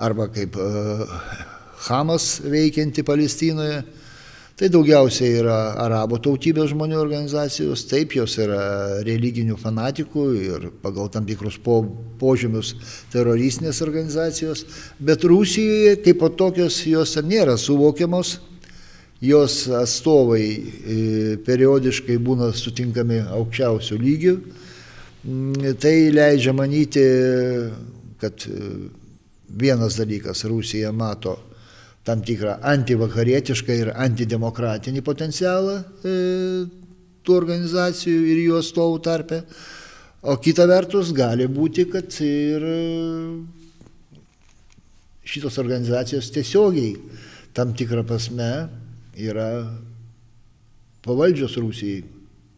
arba 0.00 0.30
kaip 0.32 0.56
uh, 0.56 1.04
Hamas 1.84 2.38
veikianti 2.40 3.04
Palestinoje, 3.04 3.82
tai 4.56 4.68
daugiausiai 4.72 5.38
yra 5.40 5.58
arabų 5.80 6.18
tautybės 6.24 6.72
žmonių 6.72 6.96
organizacijos, 7.00 7.86
taip 7.88 8.16
jos 8.16 8.38
yra 8.40 8.60
religinių 9.04 9.56
fanatikų 9.60 10.24
ir 10.40 10.66
pagal 10.82 11.08
tam 11.12 11.28
tikrus 11.28 11.56
po, 11.60 11.82
požymius 12.20 12.74
teroristinės 13.12 13.80
organizacijos, 13.84 14.64
bet 15.00 15.24
Rusijoje 15.24 15.98
kaip 16.04 16.20
po 16.20 16.32
tokios 16.32 16.82
jos 16.88 17.16
nėra 17.24 17.56
suvokiamos 17.60 18.38
jos 19.20 19.66
atstovai 19.68 20.44
e, 20.48 20.96
periodiškai 21.44 22.16
būna 22.24 22.50
sutinkami 22.56 23.20
aukščiausių 23.36 23.98
lygių. 24.00 24.34
Mm, 25.28 25.76
tai 25.80 25.94
leidžia 26.14 26.54
manyti, 26.56 27.04
kad 28.20 28.46
e, 28.48 28.70
vienas 29.60 29.98
dalykas 30.00 30.46
Rusija 30.48 30.92
mato 30.96 31.36
tam 32.06 32.24
tikrą 32.24 32.56
antivakarietišką 32.64 33.76
ir 33.76 33.92
antidemokratinį 33.92 35.04
potencialą 35.04 35.76
e, 35.80 36.16
tų 37.20 37.36
organizacijų 37.36 38.24
ir 38.32 38.44
jų 38.46 38.58
atstovų 38.62 39.00
tarpe, 39.04 39.42
o 40.24 40.40
kita 40.40 40.64
vertus 40.68 41.12
gali 41.12 41.44
būti, 41.44 41.84
kad 41.92 42.08
ir 42.24 42.64
šitos 45.28 45.60
organizacijos 45.60 46.32
tiesiogiai 46.32 46.96
tam 47.52 47.76
tikrą 47.76 48.02
prasme 48.08 48.48
yra 49.28 49.50
pavaldžios 51.04 51.56
Rusijai, 51.60 52.04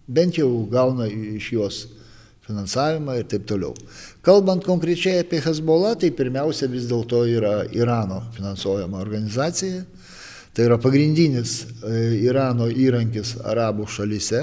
bent 0.06 0.38
jau 0.38 0.48
gauna 0.70 1.06
iš 1.08 1.52
jos 1.52 1.82
finansavimą 2.46 3.16
ir 3.20 3.28
taip 3.30 3.46
toliau. 3.46 3.74
Kalbant 4.22 4.64
konkrečiai 4.66 5.22
apie 5.22 5.40
Hezbollah, 5.42 5.94
tai 5.98 6.10
pirmiausia 6.14 6.68
vis 6.70 6.88
dėlto 6.90 7.22
yra 7.30 7.62
Irano 7.74 8.22
finansuojama 8.36 9.00
organizacija. 9.02 9.84
Tai 10.52 10.66
yra 10.66 10.76
pagrindinis 10.76 11.62
e, 11.80 11.94
Irano 12.26 12.66
įrankis 12.68 13.38
arabų 13.48 13.86
šalyse, 13.88 14.42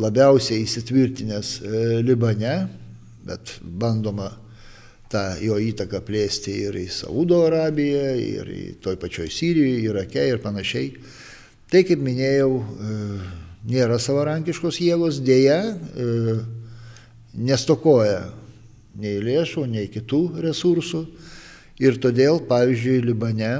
labiausiai 0.00 0.62
įsitvirtinęs 0.64 1.50
e, 1.60 1.82
Libane, 2.06 2.54
bet 3.26 3.58
bandoma 3.60 4.30
tą 5.12 5.22
jo 5.42 5.58
įtaką 5.62 6.00
plėsti 6.06 6.54
ir 6.66 6.78
į 6.80 6.86
Saudo 6.92 7.42
Arabiją, 7.46 8.06
ir 8.18 8.50
į 8.50 8.64
toj 8.82 8.98
pačioj 9.02 9.30
Sirijoje, 9.32 9.84
Irake 9.86 10.24
ir 10.30 10.42
panašiai. 10.42 10.90
Tai, 11.70 11.82
kaip 11.86 12.02
minėjau, 12.02 12.50
e, 12.62 12.96
nėra 13.70 13.98
savarankiškos 14.02 14.80
jėgos, 14.82 15.20
dėja, 15.26 15.60
e, 15.74 16.36
nestokoja 17.36 18.20
nei 18.96 19.18
lėšų, 19.22 19.66
nei 19.70 19.88
kitų 19.92 20.22
resursų. 20.46 21.02
Ir 21.82 21.98
todėl, 22.00 22.40
pavyzdžiui, 22.48 23.02
Libane 23.04 23.52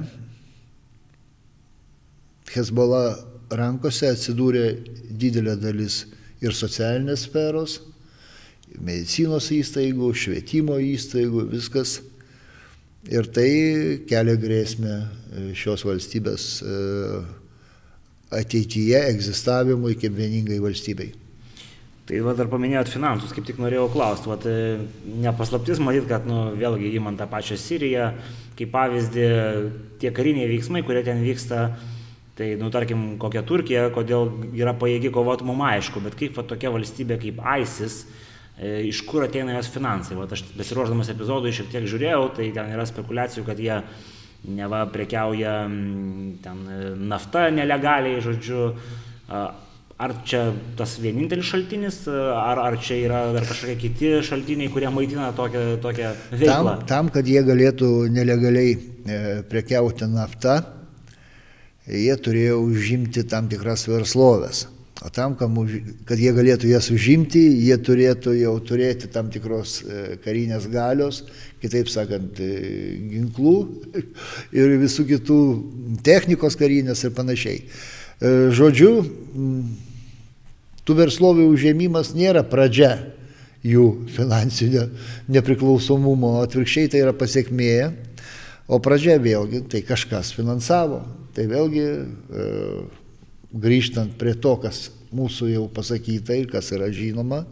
Hezbollah 2.54 3.18
rankose 3.52 4.08
atsidūrė 4.14 4.70
didelė 5.10 5.56
dalis 5.60 6.06
ir 6.40 6.54
socialinės 6.56 7.26
sferos, 7.26 7.80
medicinos 8.82 9.48
įstaigų, 9.54 10.10
švietimo 10.16 10.78
įstaigų, 10.82 11.46
viskas. 11.52 12.00
Ir 13.06 13.28
tai 13.30 13.50
kelia 14.08 14.34
grėsmę 14.40 14.94
e, 14.96 15.44
šios 15.54 15.84
valstybės 15.86 16.46
e, 16.66 16.78
ateityje 18.34 19.04
egzistavimui 19.12 19.94
kaip 20.00 20.16
vieningai 20.16 20.58
valstybei. 20.62 21.12
Tai 22.06 22.18
va, 22.22 22.34
dar 22.38 22.50
paminėjot 22.50 22.90
finansus, 22.90 23.32
kaip 23.34 23.46
tik 23.46 23.60
norėjau 23.62 23.86
klausti. 23.94 24.30
Vat, 24.30 24.46
e, 24.50 25.12
nepaslaptis 25.22 25.82
matyt, 25.82 26.08
kad 26.10 26.26
nu, 26.26 26.48
vėlgi 26.58 26.90
įmant 26.98 27.18
tą 27.22 27.30
pačią 27.30 27.58
Siriją, 27.62 28.10
kaip 28.58 28.74
pavyzdį, 28.74 29.30
tie 30.02 30.10
kariniai 30.14 30.50
veiksmai, 30.50 30.82
kurie 30.86 31.06
ten 31.06 31.22
vyksta, 31.22 31.68
tai, 32.38 32.54
nu, 32.58 32.74
tarkim, 32.74 33.12
kokia 33.22 33.46
Turkija, 33.46 33.88
kodėl 33.94 34.32
yra 34.58 34.74
pajėgi 34.74 35.14
kovoti, 35.14 35.46
mums 35.46 35.70
aišku, 35.70 36.02
bet 36.02 36.18
kaip 36.18 36.34
va, 36.38 36.46
tokia 36.46 36.74
valstybė 36.74 37.22
kaip 37.22 37.42
ISIS, 37.62 38.02
E, 38.06 38.25
iš 38.56 39.02
kur 39.08 39.26
ateina 39.26 39.56
jos 39.58 39.68
finansai. 39.72 40.16
Vat 40.16 40.32
aš 40.32 40.44
besiruošdamas 40.56 41.10
epizodui 41.12 41.54
šiek 41.54 41.68
tiek 41.72 41.88
žiūrėjau, 41.88 42.28
tai 42.38 42.50
ten 42.56 42.72
yra 42.72 42.86
spekulacijų, 42.88 43.44
kad 43.48 43.60
jie 43.60 43.80
neva 44.46 44.84
prekiauja 44.92 45.54
ten 46.42 46.66
e, 46.70 46.82
nafta 46.96 47.48
nelegaliai, 47.54 48.22
žodžiu. 48.24 48.68
Ar 49.96 50.12
čia 50.28 50.50
tas 50.76 50.98
vienintelis 51.00 51.48
šaltinis, 51.48 52.02
ar, 52.12 52.58
ar 52.60 52.74
čia 52.84 52.98
yra 53.00 53.20
dar 53.32 53.46
kažkokie 53.48 53.76
kiti 53.80 54.10
šaltiniai, 54.28 54.68
kurie 54.68 54.90
maitina 54.92 55.30
tokią, 55.32 55.62
tokią 55.80 56.10
veiklą? 56.34 56.74
Tam, 56.82 56.88
tam, 56.90 57.08
kad 57.14 57.24
jie 57.24 57.40
galėtų 57.46 57.88
nelegaliai 58.12 58.74
e, 58.76 59.20
prekiauti 59.48 60.08
naftą, 60.12 60.58
jie 61.88 62.12
turėjo 62.20 62.60
užimti 62.66 63.24
tam 63.24 63.48
tikras 63.48 63.86
verslovės. 63.88 64.66
O 65.04 65.10
tam, 65.12 65.34
kad 65.36 66.16
jie 66.16 66.30
galėtų 66.32 66.70
jas 66.70 66.86
užimti, 66.88 67.42
jie 67.66 67.76
turėtų 67.84 68.32
jau 68.38 68.54
turėti 68.64 69.10
tam 69.12 69.28
tikros 69.32 69.82
e, 69.84 70.16
karinės 70.24 70.70
galios, 70.72 71.20
kitaip 71.60 71.90
sakant, 71.92 72.40
e, 72.40 72.96
ginklų 73.10 73.56
ir 74.56 74.72
visų 74.80 75.04
kitų 75.10 75.38
technikos 76.06 76.56
karinės 76.56 77.04
ir 77.04 77.12
panašiai. 77.18 77.60
E, 77.60 78.32
žodžiu, 78.56 78.90
tų 80.88 80.98
verslovių 81.04 81.50
užėmimas 81.52 82.14
nėra 82.16 82.46
pradžia 82.48 82.94
jų 83.66 83.86
finansinio 84.16 84.88
nepriklausomumo, 85.28 86.38
atvirkščiai 86.46 86.88
tai 86.94 87.04
yra 87.04 87.12
pasiekmė, 87.12 87.74
o 88.64 88.80
pradžia 88.80 89.20
vėlgi 89.20 89.66
tai 89.68 89.84
kažkas 89.84 90.32
finansavo. 90.32 91.04
Tai 91.36 91.44
vėlgi 91.50 91.84
grįžtant 93.62 94.16
prie 94.20 94.34
to, 94.38 94.56
kas 94.62 94.88
mūsų 95.16 95.50
jau 95.52 95.66
pasakyta 95.72 96.36
ir 96.36 96.48
kas 96.50 96.72
yra 96.76 96.88
žinoma, 96.92 97.44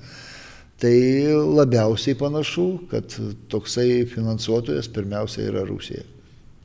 tai 0.81 0.97
labiausiai 1.31 2.19
panašu, 2.19 2.67
kad 2.91 3.15
toksai 3.53 4.05
finansuotojas 4.11 4.91
pirmiausia 4.93 5.49
yra 5.49 5.65
Rusija. 5.69 6.05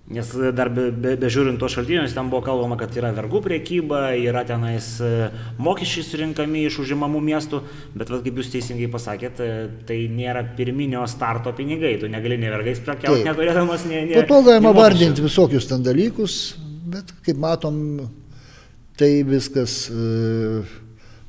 Nes 0.09 0.29
dar 0.57 0.71
bežiūrint 0.73 1.03
be, 1.03 1.11
be, 1.19 1.57
to 1.61 1.67
šaltinius, 1.69 2.15
ten 2.17 2.31
buvo 2.31 2.41
kalbama, 2.41 2.79
kad 2.79 2.95
yra 2.97 3.11
vergų 3.13 3.43
priekyba, 3.45 3.99
yra 4.17 4.41
tenais 4.47 4.87
e, 5.05 5.27
mokesčiai 5.61 6.07
surinkami 6.07 6.63
iš 6.65 6.79
užimamų 6.81 7.21
miestų, 7.27 7.59
bet 7.93 8.09
vat, 8.09 8.23
kaip 8.25 8.39
jūs 8.41 8.49
teisingai 8.55 8.87
pasakėte, 8.89 9.49
tai 9.85 9.99
nėra 10.09 10.41
pirminio 10.57 11.03
starto 11.09 11.53
pinigai, 11.53 11.93
tu 12.01 12.09
negali 12.09 12.39
ne 12.41 12.49
vergais 12.49 12.81
prekiauti, 12.81 13.27
neturėdamas 13.27 13.85
ne... 13.85 14.01
ne 14.09 14.23
po 14.23 14.25
to 14.31 14.41
galima 14.49 14.73
vardinti 14.73 15.21
visokius 15.27 15.69
ten 15.69 15.85
dalykus, 15.85 16.39
bet 16.89 17.13
kaip 17.27 17.37
matom, 17.45 17.77
tai 18.99 19.11
viskas 19.27 19.85
e, 19.89 20.61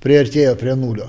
priartėjo 0.03 0.55
prie 0.59 0.77
nulio. 0.79 1.09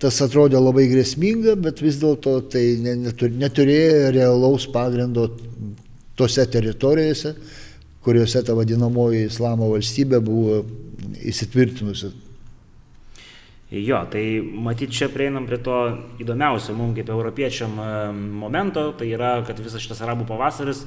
Tas 0.00 0.16
atrodė 0.24 0.58
labai 0.58 0.86
grėsminga, 0.88 1.58
bet 1.60 1.82
vis 1.84 1.98
dėlto 2.00 2.38
tai 2.52 2.64
neturėjo 2.80 4.14
realaus 4.16 4.64
pagrindo 4.72 5.28
tose 6.16 6.46
teritorijose, 6.48 7.34
kuriuose 8.04 8.42
ta 8.44 8.56
vadinamoji 8.56 9.26
islamo 9.28 9.68
valstybė 9.74 10.22
buvo 10.24 10.62
įsitvirtinusi. 11.20 12.14
Jo, 13.70 14.00
tai 14.10 14.24
matyt, 14.42 14.90
čia 14.90 15.06
prieinam 15.12 15.44
prie 15.46 15.60
to 15.62 15.76
įdomiausio 16.18 16.74
mums 16.74 16.96
kaip 16.96 17.12
europiečiam 17.12 17.76
e, 17.78 17.90
momento, 18.40 18.88
tai 18.98 19.12
yra, 19.14 19.36
kad 19.46 19.60
visas 19.62 19.84
šitas 19.84 20.00
arabų 20.02 20.26
pavasaris 20.26 20.80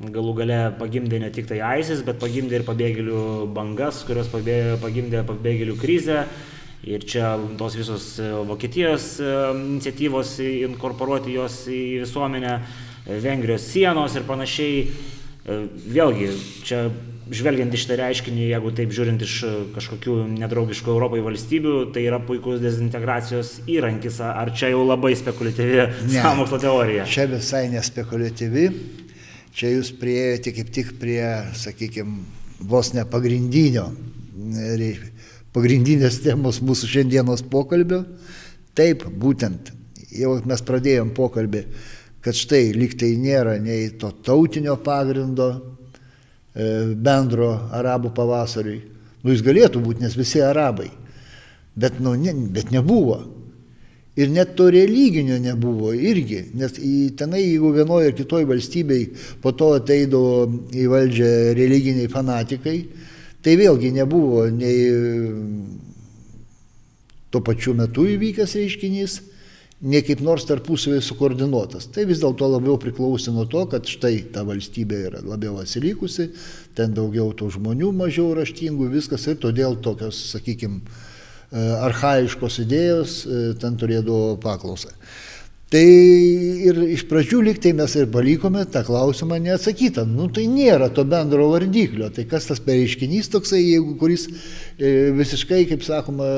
galų 0.00 0.32
gale 0.40 0.60
pagimdė 0.78 1.20
ne 1.22 1.30
tik 1.34 1.46
tai 1.50 1.60
ISIS, 1.80 2.02
bet 2.06 2.18
pagimdė 2.22 2.60
ir 2.60 2.66
pabėgėlių 2.66 3.52
bangas, 3.54 4.02
kurios 4.08 4.30
pagimdė 4.32 5.22
pabėgėlių 5.28 5.76
krizę. 5.80 6.24
Ir 6.82 7.04
čia 7.06 7.36
tos 7.58 7.76
visos 7.78 8.16
e, 8.18 8.26
Vokietijos 8.42 9.20
e, 9.22 9.26
iniciatyvos 9.54 10.32
inkorporuoti 10.42 11.36
jos 11.36 11.60
į 11.70 12.02
visuomenę, 12.02 12.56
e, 12.58 13.18
Vengrijos 13.22 13.68
sienos 13.70 14.18
ir 14.18 14.26
panašiai. 14.28 14.86
Vėlgi, 15.42 16.26
čia 16.62 16.84
žvelgiant 17.34 17.72
iš 17.74 17.88
tą 17.90 17.96
reiškinį, 17.98 18.44
jeigu 18.52 18.70
taip 18.78 18.92
žiūrint 18.94 19.24
iš 19.26 19.32
kažkokių 19.74 20.14
nedraugiškų 20.36 20.92
Europai 20.92 21.18
valstybių, 21.24 21.72
tai 21.94 22.04
yra 22.06 22.20
puikus 22.22 22.60
dezintegracijos 22.62 23.50
įrankis. 23.66 24.20
Ar 24.22 24.52
čia 24.54 24.70
jau 24.70 24.84
labai 24.86 25.16
spekuliatyvi 25.18 25.88
sąmokslo 26.14 26.62
teorija? 26.62 27.08
Čia 27.10 27.26
visai 27.34 27.64
nespekuliatyvi 27.74 28.68
čia 29.54 29.74
jūs 29.74 29.92
prieėjote 30.00 30.54
kaip 30.56 30.70
tik 30.74 30.94
prie, 31.00 31.24
sakykime, 31.58 32.22
vos 32.68 32.92
ne 32.96 33.04
pagrindinio, 33.08 33.88
pagrindinės 35.52 36.20
temos 36.24 36.62
mūsų 36.64 36.90
šiandienos 36.94 37.44
pokalbio. 37.52 38.02
Taip, 38.78 39.04
būtent, 39.04 39.72
jau 40.16 40.38
mes 40.48 40.64
pradėjom 40.64 41.12
pokalbį, 41.16 41.66
kad 42.24 42.38
štai 42.38 42.70
liktai 42.76 43.12
nėra 43.20 43.58
nei 43.60 43.90
to 44.00 44.12
tautinio 44.24 44.78
pagrindo 44.80 45.48
e, 45.52 46.94
bendro 46.94 47.50
arabų 47.74 48.14
pavasariui. 48.16 48.80
Nu, 49.22 49.34
jis 49.34 49.44
galėtų 49.44 49.82
būti, 49.82 50.02
nes 50.06 50.16
visi 50.18 50.40
arabai. 50.42 50.88
Bet, 51.78 52.00
nu, 52.02 52.14
ne, 52.18 52.34
bet 52.52 52.72
nebuvo. 52.72 53.20
Ir 54.16 54.28
net 54.28 54.56
to 54.58 54.66
religinio 54.68 55.38
nebuvo 55.40 55.94
irgi, 55.96 56.42
nes 56.52 56.74
tenai, 57.16 57.46
jeigu 57.46 57.70
vienoje 57.72 58.10
ar 58.10 58.16
kitoje 58.16 58.44
valstybei 58.44 59.06
po 59.40 59.54
to 59.56 59.70
ateidavo 59.78 60.50
į 60.76 60.84
valdžią 60.92 61.30
religiniai 61.56 62.10
fanatikai, 62.12 62.76
tai 63.40 63.56
vėlgi 63.56 63.94
nebuvo 63.96 64.44
nei 64.52 64.82
tuo 67.32 67.40
pačiu 67.40 67.72
metu 67.78 68.04
įvykęs 68.04 68.58
reiškinys, 68.58 69.14
nei 69.82 70.02
kaip 70.04 70.20
nors 70.22 70.44
tarpusavai 70.46 71.00
sukoordinuotas. 71.02 71.88
Tai 71.94 72.04
vis 72.06 72.20
dėlto 72.22 72.46
labiau 72.52 72.76
priklausė 72.78 73.32
nuo 73.34 73.46
to, 73.50 73.64
kad 73.72 73.88
štai 73.88 74.28
ta 74.34 74.44
valstybė 74.46 74.98
yra 75.08 75.22
labiau 75.24 75.56
atsilikusi, 75.62 76.28
ten 76.76 76.92
daugiau 76.94 77.32
tų 77.34 77.48
žmonių, 77.56 77.90
mažiau 77.96 78.30
raštingų, 78.36 78.92
viskas 78.92 79.26
ir 79.32 79.40
todėl 79.42 79.80
tokios, 79.82 80.20
sakykime, 80.36 80.84
arhaiškos 81.52 82.62
idėjos 82.64 83.18
e, 83.26 83.42
ten 83.60 83.76
turėdavo 83.76 84.38
paklausą. 84.40 84.92
Tai 85.72 85.84
ir 86.68 86.78
iš 86.92 87.06
pradžių 87.08 87.38
liktai 87.46 87.70
mes 87.72 87.94
ir 87.96 88.10
palikome 88.12 88.66
tą 88.68 88.82
klausimą 88.84 89.38
neatsakytą. 89.40 90.04
Nu 90.04 90.26
tai 90.28 90.44
nėra 90.52 90.90
to 90.92 91.04
bendro 91.08 91.46
vardiklio. 91.48 92.10
Tai 92.12 92.26
kas 92.28 92.50
tas 92.50 92.60
pereiškinys 92.60 93.30
toksai, 93.32 93.62
jeigu 93.62 93.96
kuris 94.00 94.26
e, 94.28 95.12
visiškai, 95.16 95.62
kaip 95.70 95.84
sakoma, 95.86 96.28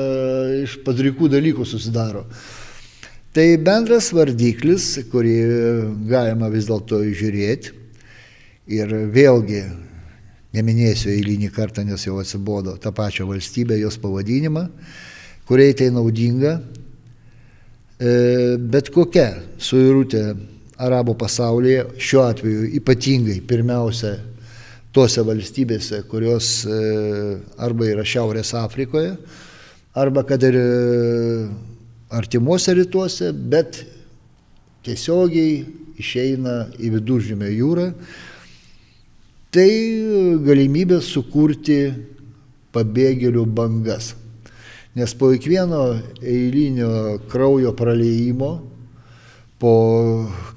iš 0.63 0.77
padrikų 0.87 1.27
dalykų 1.35 1.67
susidaro. 1.67 2.23
Tai 3.35 3.47
bendras 3.59 4.13
vardiklis, 4.15 4.93
kurį 5.11 5.39
galima 6.07 6.47
vis 6.53 6.69
dėlto 6.69 7.01
žiūrėti. 7.03 7.75
Ir 8.71 8.95
vėlgi, 9.13 9.65
neminėsiu 10.55 11.11
eilinį 11.13 11.51
kartą, 11.53 11.83
nes 11.87 12.07
jau 12.07 12.17
atsibodo 12.21 12.77
tą 12.81 12.93
pačią 12.95 13.27
valstybę, 13.29 13.77
jos 13.81 13.99
pavadinimą 14.01 14.69
kuriai 15.45 15.73
tai 15.77 15.91
naudinga, 15.93 16.57
e, 18.01 18.11
bet 18.57 18.89
kokia 18.93 19.27
suirutė 19.61 20.23
arabų 20.81 21.13
pasaulyje, 21.21 21.83
šiuo 22.01 22.23
atveju 22.25 22.69
ypatingai 22.81 23.37
pirmiausia 23.47 24.15
tose 24.95 25.21
valstybėse, 25.27 26.01
kurios 26.09 26.49
e, 26.65 26.79
arba 27.61 27.91
yra 27.91 28.05
Šiaurės 28.07 28.55
Afrikoje, 28.57 29.13
arba 29.95 30.25
kad 30.25 30.43
ir 30.49 30.57
e, 30.57 30.67
artimuose 32.15 32.73
rytuose, 32.79 33.29
bet 33.31 33.83
tiesiogiai 34.85 35.59
išeina 36.01 36.57
į 36.81 36.89
viduržymę 36.97 37.53
jūrą, 37.53 37.91
tai 39.55 39.71
galimybė 40.43 40.99
sukurti 40.99 41.79
pabėgėlių 42.75 43.45
bangas. 43.55 44.11
Nes 44.95 45.13
po 45.15 45.29
kiekvieno 45.31 45.81
eilinio 46.19 47.21
kraujo 47.31 47.71
praleimo, 47.75 48.49
po 49.59 49.75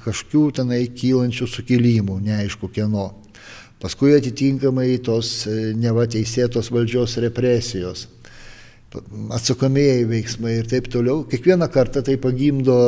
kažkokių 0.02 0.42
tenai 0.58 0.80
kylančių 0.90 1.46
sukilimų, 1.46 2.18
neaišku 2.26 2.70
kieno, 2.74 3.12
paskui 3.78 4.16
atitinkamai 4.16 4.96
tos 5.06 5.44
e, 5.46 5.72
neva 5.78 6.08
teisėtos 6.10 6.72
valdžios 6.74 7.20
represijos, 7.22 8.08
atsakomieji 9.34 10.08
veiksmai 10.10 10.56
ir 10.58 10.70
taip 10.70 10.90
toliau, 10.90 11.22
kiekvieną 11.30 11.70
kartą 11.70 12.02
tai 12.02 12.18
pagimdo 12.18 12.78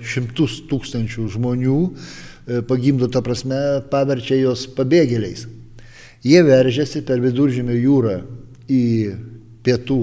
šimtus 0.00 0.62
tūkstančių 0.72 1.28
žmonių, 1.36 1.78
e, 1.84 2.64
pagimdo 2.68 3.12
tą 3.12 3.24
prasme, 3.26 3.62
paverčia 3.92 4.40
juos 4.40 4.64
pabėgėliais. 4.72 5.48
Jie 6.24 6.40
veržiasi 6.42 7.04
per 7.06 7.20
viduržymio 7.22 7.76
jūrą 7.78 8.16
į 8.68 8.82
pietų 9.64 10.00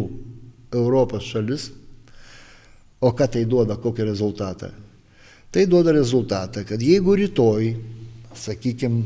Europos 0.75 1.27
šalis. 1.27 1.69
O 3.03 3.11
ką 3.11 3.27
tai 3.31 3.43
duoda, 3.45 3.75
kokį 3.77 4.07
rezultatą? 4.07 4.71
Tai 5.51 5.65
duoda 5.71 5.93
rezultatą, 5.95 6.63
kad 6.67 6.81
jeigu 6.81 7.15
rytoj, 7.19 7.69
sakykime, 8.35 9.03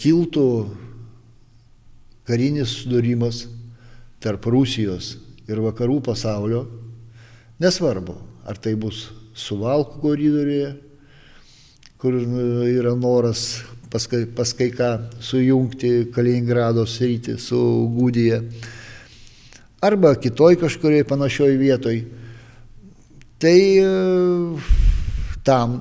kiltų 0.00 0.46
karinis 2.26 2.72
sudūrimas 2.80 3.44
tarp 4.22 4.48
Rusijos 4.50 5.12
ir 5.46 5.60
vakarų 5.62 6.00
pasaulio, 6.08 6.64
nesvarbu, 7.62 8.16
ar 8.48 8.58
tai 8.58 8.74
bus 8.80 9.10
suvalkų 9.36 10.00
koridoriuje, 10.02 10.72
kur 12.00 12.16
yra 12.16 12.94
noras 12.98 13.60
paskai, 13.90 14.24
paskai 14.26 14.70
ką 14.74 14.90
sujungti 15.22 16.10
Kaliningrado 16.14 16.86
sritį 16.88 17.36
su 17.40 17.60
Gudija, 17.94 18.40
arba 19.80 20.14
kitoj 20.14 20.56
kažkurioj 20.60 21.06
panašioj 21.08 21.56
vietoj. 21.60 22.00
Tai 23.38 23.60
e, 23.78 23.88
tam, 25.44 25.76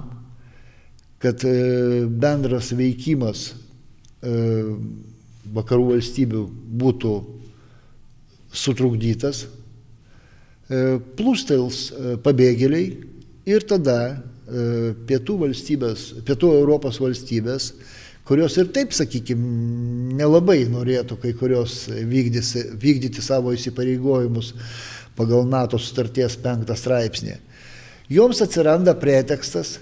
kad 1.24 1.46
e, 1.48 2.06
bendras 2.10 2.74
veikimas 2.76 3.48
e, 3.52 4.34
vakarų 5.56 5.94
valstybių 5.94 6.44
būtų 6.82 7.14
sutrukdytas, 8.56 9.46
plūstels 10.66 11.80
pabėgėliai 12.26 12.86
ir 13.46 13.66
tada 13.70 14.24
pietų, 14.46 15.38
valstybės, 15.42 16.10
pietų 16.26 16.52
Europos 16.60 17.00
valstybės 17.02 17.72
kurios 18.26 18.58
ir 18.58 18.72
taip, 18.74 18.94
sakykime, 18.96 19.46
nelabai 20.18 20.64
norėtų 20.70 21.20
kai 21.22 21.34
kurios 21.38 21.86
vykdyti, 21.88 22.64
vykdyti 22.82 23.24
savo 23.24 23.54
įsipareigojimus 23.54 24.54
pagal 25.16 25.46
NATO 25.48 25.80
sutarties 25.80 26.38
penktą 26.42 26.76
straipsnį. 26.78 27.38
Joms 28.12 28.42
atsiranda 28.44 28.96
pretekstas, 28.98 29.78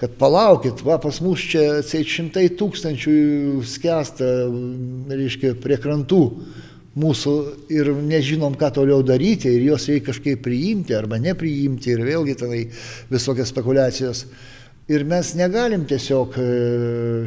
kad 0.00 0.16
palaukit, 0.20 0.82
va 0.84 0.98
pas 1.00 1.20
mus 1.24 1.44
čia 1.52 1.80
šimtai 1.84 2.48
tūkstančių 2.56 3.14
skęsta, 3.64 4.26
reiškia, 5.12 5.54
prie 5.60 5.78
krantų 5.80 6.22
mūsų 6.96 7.32
ir 7.72 7.90
nežinom, 8.00 8.56
ką 8.56 8.70
toliau 8.78 9.04
daryti 9.04 9.52
ir 9.52 9.68
juos 9.68 9.86
reikia 9.90 10.10
kažkaip 10.10 10.42
priimti 10.44 10.96
arba 10.96 11.20
nepriimti 11.20 11.92
ir 11.92 12.04
vėlgi 12.06 12.36
tenai 12.40 12.62
visokios 13.10 13.52
spekulacijos. 13.52 14.24
Ir 14.86 15.02
mes 15.08 15.32
negalim 15.34 15.82
tiesiog 15.88 16.36
e, 16.38 16.46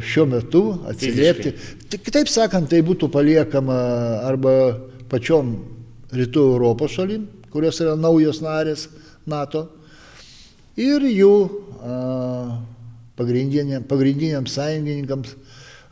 šiuo 0.00 0.24
metu 0.30 0.62
atsiliepti. 0.88 1.52
Kitaip 1.92 2.30
sakant, 2.32 2.70
tai 2.72 2.80
būtų 2.86 3.10
paliekama 3.12 3.76
arba 4.24 4.54
pačiom 5.12 5.52
rytų 6.16 6.46
Europos 6.54 6.96
šalim, 6.96 7.28
kurios 7.52 7.78
yra 7.84 7.98
naujos 8.00 8.40
narės 8.42 8.88
NATO, 9.28 9.66
ir 10.80 11.04
jų 11.04 11.34
pagrindiniam, 13.18 13.84
pagrindiniams 13.88 14.56
sąjungininkams, 14.56 15.34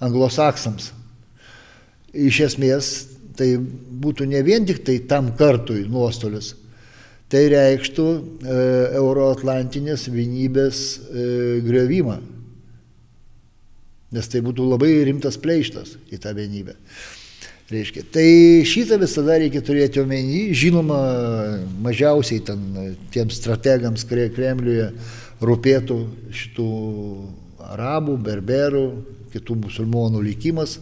anglosaksams. 0.05 0.93
Iš 2.17 2.41
esmės, 2.49 2.91
tai 3.39 3.53
būtų 3.59 4.27
ne 4.29 4.43
vien 4.43 4.67
tik 4.67 4.83
tai 4.87 4.99
tam 5.07 5.31
kartui 5.39 5.85
nuostolis, 5.89 6.55
Tai 7.29 7.43
reikštų 7.53 8.05
e, 8.09 8.53
euroatlantinės 8.97 10.07
vienybės 10.09 10.79
e, 10.97 11.25
griovimą. 11.61 12.17
Nes 14.17 14.31
tai 14.33 14.41
būtų 14.47 14.65
labai 14.65 14.95
rimtas 15.05 15.37
pleištas 15.37 15.99
į 16.09 16.23
tą 16.25 16.33
vienybę. 16.39 16.79
Reiškia. 17.69 18.07
Tai 18.15 18.25
šitą 18.65 18.97
visada 19.03 19.37
reikia 19.43 19.61
turėti 19.61 20.01
omeny. 20.01 20.47
Žinoma, 20.57 21.03
mažiausiai 21.85 22.41
ten 22.49 22.63
tiems 23.13 23.37
strategams 23.43 24.07
Kremliuje 24.09 24.89
rūpėtų 25.45 25.99
šitų 26.33 26.71
arabų, 27.77 28.17
berberų, 28.25 28.87
kitų 29.35 29.59
musulmonų 29.67 30.25
likimas. 30.31 30.79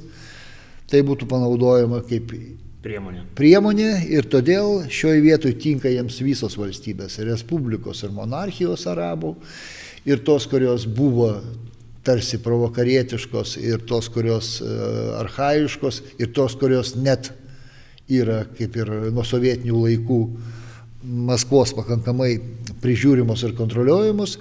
Tai 0.86 1.02
būtų 1.02 1.26
panaudojama 1.30 2.02
kaip 2.06 2.30
priemonė. 2.86 3.24
Priemonė 3.38 3.90
ir 4.14 4.28
todėl 4.30 4.84
šioje 4.92 5.22
vietoje 5.24 5.58
tinka 5.62 5.90
jiems 5.90 6.20
visos 6.22 6.56
valstybės- 6.58 7.18
respublikos 7.30 8.04
ir 8.04 8.14
monarchijos 8.14 8.86
arabų, 8.86 9.34
ir 10.06 10.22
tos, 10.22 10.46
kurios 10.46 10.86
buvo 10.86 11.40
tarsi 12.06 12.38
provokarietiškos, 12.38 13.56
ir 13.58 13.82
tos, 13.82 14.08
kurios 14.08 14.60
uh, 14.62 15.18
arhaiškos, 15.24 16.02
ir 16.20 16.30
tos, 16.30 16.54
kurios 16.54 16.94
net 16.94 17.32
yra 18.08 18.44
kaip 18.46 18.76
ir 18.76 18.86
nuo 19.10 19.24
sovietinių 19.26 19.82
laikų 19.88 20.20
Maskvos 21.06 21.70
pakankamai 21.70 22.32
prižiūrimos 22.82 23.44
ir 23.46 23.52
kontroliuojamos, 23.54 24.38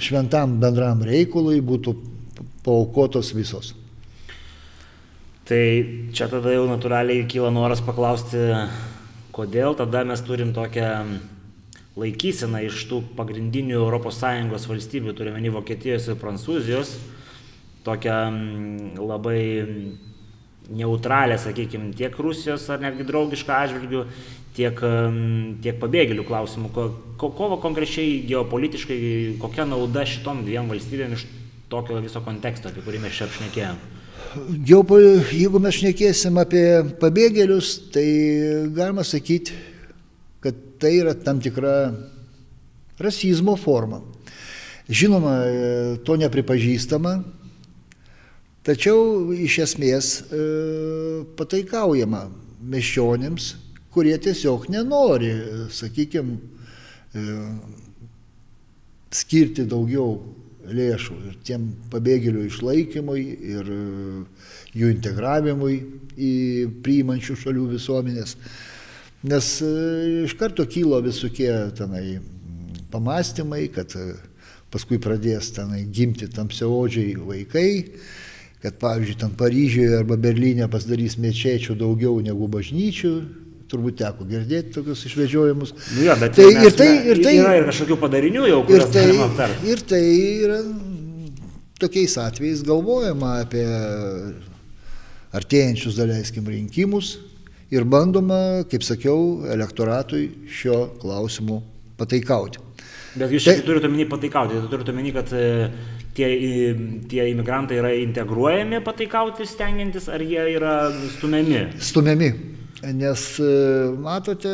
šventam 0.00 0.54
bendram 0.60 1.02
reikalui 1.04 1.60
būtų 1.60 1.92
paukotos 2.64 3.34
visos. 3.36 3.74
Tai 5.46 5.62
čia 6.10 6.26
tada 6.26 6.50
jau 6.50 6.64
natūraliai 6.66 7.22
kyla 7.30 7.52
noras 7.54 7.78
paklausti, 7.86 8.40
kodėl 9.30 9.76
tada 9.78 10.00
mes 10.02 10.18
turim 10.26 10.50
tokią 10.50 10.88
laikyseną 11.94 12.64
iš 12.66 12.80
tų 12.90 12.98
pagrindinių 13.14 13.84
ES 13.94 14.66
valstybių, 14.72 15.14
turiuomenį 15.14 15.52
Vokietijos 15.54 16.08
ir 16.10 16.18
Prancūzijos, 16.18 16.96
tokią 17.86 18.18
labai 18.98 19.38
neutralę, 20.66 21.38
sakykime, 21.38 21.94
tiek 21.94 22.18
Rusijos 22.18 22.66
ar 22.74 22.82
netgi 22.82 23.06
draugišką 23.06 23.62
atžvilgių, 23.62 24.04
tiek, 24.58 24.82
tiek 25.62 25.78
pabėgėlių 25.78 26.26
klausimų. 26.26 26.72
Ko, 26.74 26.88
ko, 27.22 27.30
ko 27.38 27.60
konkrečiai 27.62 28.24
geopolitiškai, 28.26 28.98
kokia 29.38 29.70
nauda 29.70 30.02
šitom 30.10 30.42
dviem 30.42 30.66
valstybėm 30.74 31.14
iš 31.14 31.28
tokio 31.70 32.02
viso 32.02 32.24
konteksto, 32.26 32.74
apie 32.74 32.82
kurį 32.82 33.06
mes 33.06 33.14
čia 33.14 33.30
apšnekėjome? 33.30 33.95
Geopo, 34.66 34.98
jeigu 35.32 35.60
mes 35.62 35.78
šnekėsim 35.78 36.36
apie 36.40 36.64
pabėgėlius, 37.00 37.70
tai 37.94 38.04
galima 38.74 39.04
sakyti, 39.06 39.54
kad 40.44 40.58
tai 40.82 40.92
yra 40.98 41.14
tam 41.16 41.40
tikra 41.40 41.94
rasizmo 43.00 43.54
forma. 43.56 44.02
Žinoma, 44.92 45.34
to 46.04 46.18
nepripažįstama, 46.20 47.14
tačiau 48.66 49.32
iš 49.34 49.58
esmės 49.64 50.10
e, 50.20 50.42
pataikaujama 51.38 52.26
miesčionėms, 52.60 53.54
kurie 53.94 54.14
tiesiog 54.20 54.68
nenori, 54.74 55.32
sakykime, 55.72 56.36
skirti 59.16 59.64
daugiau 59.64 60.18
lėšų 60.74 61.16
ir 61.30 61.34
tiem 61.46 61.66
pabėgėlių 61.92 62.46
išlaikymui 62.48 63.22
ir 63.54 63.70
e, 63.72 63.80
jų 64.76 64.92
integravimui 64.94 65.76
į 66.16 66.32
priimančių 66.84 67.36
šalių 67.42 67.66
visuomenės. 67.74 68.36
Nes 69.26 69.50
e, 69.64 69.72
iš 70.26 70.36
karto 70.38 70.66
kilo 70.70 71.00
visokie 71.04 71.50
tenai 71.78 72.18
pamastymai, 72.92 73.66
kad 73.74 73.94
e, 73.98 74.14
paskui 74.72 75.00
pradės 75.02 75.52
tenai 75.56 75.84
gimti 75.86 76.28
tamsiaodžiai 76.32 77.16
vaikai, 77.20 77.70
kad 78.62 78.78
pavyzdžiui, 78.82 79.18
ten 79.20 79.34
Paryžiuje 79.38 79.98
arba 80.00 80.16
Berlyne 80.18 80.66
pasidarys 80.72 81.18
mečečių 81.22 81.76
daugiau 81.78 82.18
negu 82.24 82.48
bažnyčių, 82.50 83.12
turbūt 83.70 83.98
teko 84.00 84.26
girdėti 84.28 84.74
tokius 84.76 85.04
išvedžiojimus. 85.08 85.72
Nu 85.96 86.06
jo, 86.06 86.16
bet 86.20 86.36
tai, 86.38 86.50
ir 86.54 86.76
tai, 86.76 86.90
ir 87.12 87.22
tai 87.24 87.36
yra 87.40 87.54
ir 87.60 87.68
kažkokių 87.70 87.98
padarinių 88.02 88.44
jau, 88.50 88.60
ir 88.72 88.84
tai, 88.94 89.06
ir 89.66 89.86
tai 89.90 90.02
yra 90.46 90.60
tokiais 91.80 92.16
atvejais 92.22 92.62
galvojama 92.66 93.40
apie 93.44 93.64
artėjančius, 95.36 95.96
daleiskim, 95.98 96.46
rinkimus 96.48 97.16
ir 97.74 97.84
bandoma, 97.88 98.64
kaip 98.70 98.84
sakiau, 98.86 99.44
elektoratui 99.52 100.28
šio 100.52 100.86
klausimu 101.02 101.60
pataikauti. 101.98 102.62
Bet 103.16 103.32
jūs 103.32 103.46
tai, 103.48 103.60
turite 103.64 103.88
omeny 103.88 104.06
pataikauti, 104.08 104.58
tai 104.60 104.70
turite 104.70 104.92
omeny, 104.92 105.12
kad 105.16 105.30
e, 105.32 105.46
tie, 106.16 106.28
tie 107.08 107.30
imigrantai 107.32 107.80
yra 107.80 107.94
integruojami 108.02 108.82
pataikauti 108.84 109.46
stengiantis, 109.48 110.10
ar 110.12 110.24
jie 110.24 110.44
yra 110.52 110.76
stumiami? 111.16 111.64
Stumiami. 111.80 112.30
Nes 112.82 113.38
e, 113.40 113.50
matote. 114.02 114.52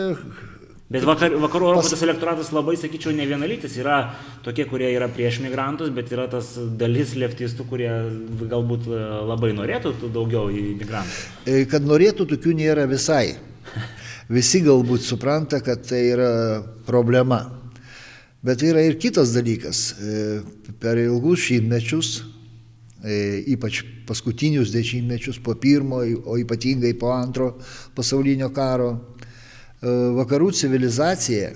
Bet 0.92 1.06
vakar, 1.08 1.32
vakarų 1.40 1.70
Europos 1.70 1.94
pas... 1.94 2.02
elektoratas 2.04 2.50
labai, 2.52 2.76
sakyčiau, 2.78 3.14
ne 3.16 3.24
vienalytis. 3.26 3.74
Yra 3.80 4.02
tokie, 4.44 4.66
kurie 4.68 4.90
yra 4.92 5.08
prieš 5.10 5.40
migrantus, 5.42 5.90
bet 5.94 6.12
yra 6.12 6.28
tas 6.30 6.52
dalis 6.78 7.16
leftistų, 7.18 7.66
kurie 7.70 7.90
galbūt 8.50 8.86
e, 8.90 9.00
labai 9.32 9.54
norėtų 9.56 9.94
daugiau 10.04 10.52
imigrantų. 10.52 11.24
E, 11.48 11.64
kad 11.70 11.88
norėtų, 11.88 12.28
tokių 12.34 12.54
nėra 12.60 12.86
visai. 12.90 13.38
Visi 14.32 14.62
galbūt 14.64 15.02
supranta, 15.04 15.58
kad 15.64 15.82
tai 15.88 16.04
yra 16.12 16.30
problema. 16.86 17.42
Bet 18.42 18.62
yra 18.66 18.82
ir 18.86 18.98
kitas 19.02 19.34
dalykas. 19.34 19.92
Per 20.82 20.98
ilgus 20.98 21.44
šimtmečius 21.46 22.14
ypač 23.02 23.82
paskutinius 24.06 24.70
dešimtmečius 24.70 25.40
po 25.42 25.56
pirmo, 25.58 26.02
o 26.24 26.38
ypatingai 26.38 26.94
po 26.98 27.10
antro 27.10 27.56
pasaulinio 27.96 28.52
karo, 28.54 28.92
e, 28.94 29.90
vakarų 30.18 30.52
civilizacija, 30.54 31.50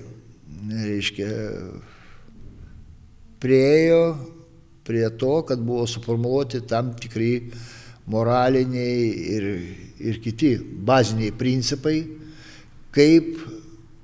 reiškia, 0.67 1.29
priejo 3.39 4.01
prie 4.87 5.07
to, 5.19 5.41
kad 5.47 5.59
buvo 5.59 5.87
suformuoluoti 5.87 6.63
tam 6.67 6.93
tikri 6.99 7.51
moraliniai 8.07 9.07
ir, 9.35 9.47
ir 9.99 10.19
kiti 10.23 10.55
baziniai 10.59 11.31
principai, 11.35 11.99
kaip 12.95 13.39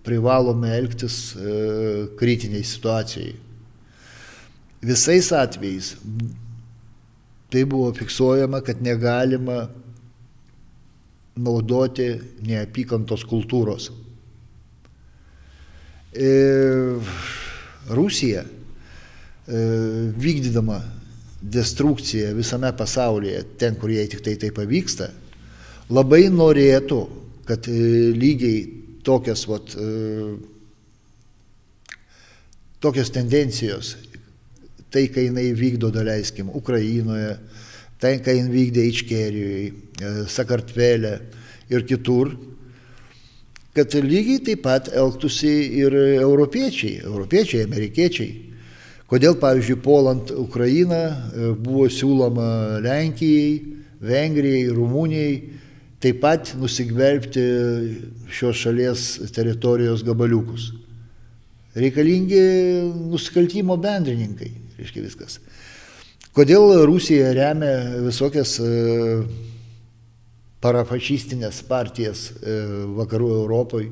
privalome 0.04 0.72
elgtis 0.76 1.36
e, 1.36 1.54
kritiniai 2.20 2.64
situacijai. 2.68 3.36
Visais 4.84 5.32
atvejais 5.32 5.94
tai 7.54 7.66
buvo 7.70 7.91
fiksuojama, 7.93 8.64
kad 8.66 8.82
negalima 8.82 9.68
naudoti 11.38 12.08
neapykantos 12.45 13.26
kultūros. 13.30 13.91
Ir 16.14 16.97
e, 16.97 17.14
Rusija 17.93 18.41
e, 18.45 19.62
vykdydama 20.18 20.80
destrukciją 21.41 22.32
visame 22.38 22.72
pasaulyje, 22.78 23.43
ten, 23.62 23.78
kur 23.78 23.91
jai 23.93 24.08
tik 24.10 24.24
tai 24.26 24.34
tai 24.41 24.49
pavyksta, 24.56 25.10
labai 25.93 26.24
norėtų, 26.34 26.99
kad 27.49 27.70
e, 27.70 27.78
lygiai 28.18 28.64
tokios, 29.06 29.45
vat, 29.51 29.76
tokios 32.80 33.14
tendencijos 33.14 33.93
tai, 34.94 35.08
kai 35.10 35.28
jinai 35.28 35.50
vykdo, 35.58 35.89
daleiskim, 35.94 36.52
Ukrainoje, 36.54 37.34
tai, 37.98 38.20
kai 38.22 38.38
jinai 38.38 38.54
vykdė 38.54 38.86
Ičkerijoje, 38.91 39.72
Sakartvelė 40.30 41.14
ir 41.74 41.86
kitur, 41.89 42.36
kad 43.74 43.96
lygiai 43.98 44.44
taip 44.46 44.62
pat 44.68 44.91
elgtųsi 44.94 45.54
ir 45.82 45.96
europiečiai, 46.22 47.02
europiečiai, 47.08 47.66
amerikiečiai. 47.66 48.34
Kodėl, 49.10 49.36
pavyzdžiui, 49.41 49.82
puolant 49.84 50.32
Ukrainą 50.41 51.02
e, 51.10 51.50
buvo 51.58 51.89
siūloma 51.91 52.80
Lenkijai, 52.82 53.50
Vengrijai, 54.04 54.70
Rumunijai 54.74 55.36
taip 56.04 56.20
pat 56.22 56.54
nusigvelbti 56.60 57.44
šios 58.34 58.62
šalies 58.62 59.06
teritorijos 59.34 60.04
gabaliukus. 60.06 60.72
Reikalingi 61.78 62.41
nusikaltimo 63.10 63.78
bendrininkai 63.82 64.52
reiškia 64.84 65.06
viskas. 65.06 65.40
Kodėl 66.34 66.86
Rusija 66.90 67.32
remia 67.36 68.02
visokias 68.04 68.58
e, 68.60 68.70
parafašistinės 70.64 71.62
partijas 71.70 72.32
e, 72.32 72.56
vakarų 72.98 73.30
Europoje, 73.44 73.92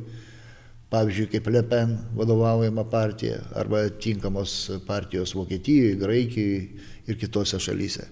pavyzdžiui, 0.91 1.27
kaip 1.31 1.47
Le 1.53 1.61
Pen 1.63 1.93
vadovaujama 2.17 2.83
partija 2.91 3.39
arba 3.55 3.85
tinkamos 4.03 4.55
partijos 4.87 5.35
Vokietijoje, 5.37 5.99
Graikijoje 6.01 6.87
ir 7.07 7.19
kitose 7.19 7.59
šalyse. 7.61 8.09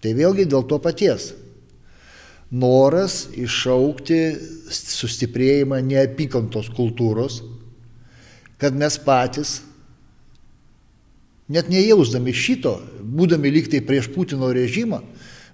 Tai 0.00 0.14
vėlgi 0.16 0.46
dėl 0.48 0.64
to 0.68 0.78
paties. 0.84 1.32
Noras 2.54 3.24
iššaukti 3.34 4.18
sustiprėjimą 4.70 5.80
neapykantos 5.84 6.70
kultūros, 6.76 7.40
kad 8.60 8.76
mes 8.78 8.96
patys 9.02 9.58
net 11.48 11.68
nejausdami 11.68 12.32
šito, 12.32 12.78
būdami 13.04 13.52
lygtai 13.52 13.82
prieš 13.84 14.08
Putino 14.14 14.48
režimą, 14.54 15.02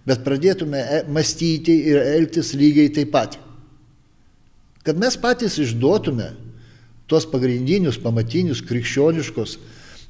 bet 0.06 0.22
pradėtume 0.26 0.80
e, 0.80 1.00
mąstyti 1.10 1.74
ir 1.90 2.00
elgtis 2.16 2.54
lygiai 2.58 2.92
taip 2.94 3.10
pat. 3.14 3.38
Kad 4.86 5.00
mes 5.00 5.18
patys 5.20 5.58
išduotume 5.60 6.30
tuos 7.10 7.26
pagrindinius, 7.28 7.98
pamatinius 8.00 8.62
krikščioniškos, 8.64 9.58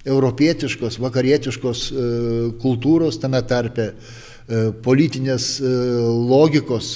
europietiškos, 0.09 1.01
vakarietiškos 1.01 1.85
e, 1.91 2.07
kultūros, 2.61 3.18
tame 3.20 3.41
tarpe 3.49 3.91
e, 3.91 3.95
politinės 4.85 5.57
logikos, 5.61 6.95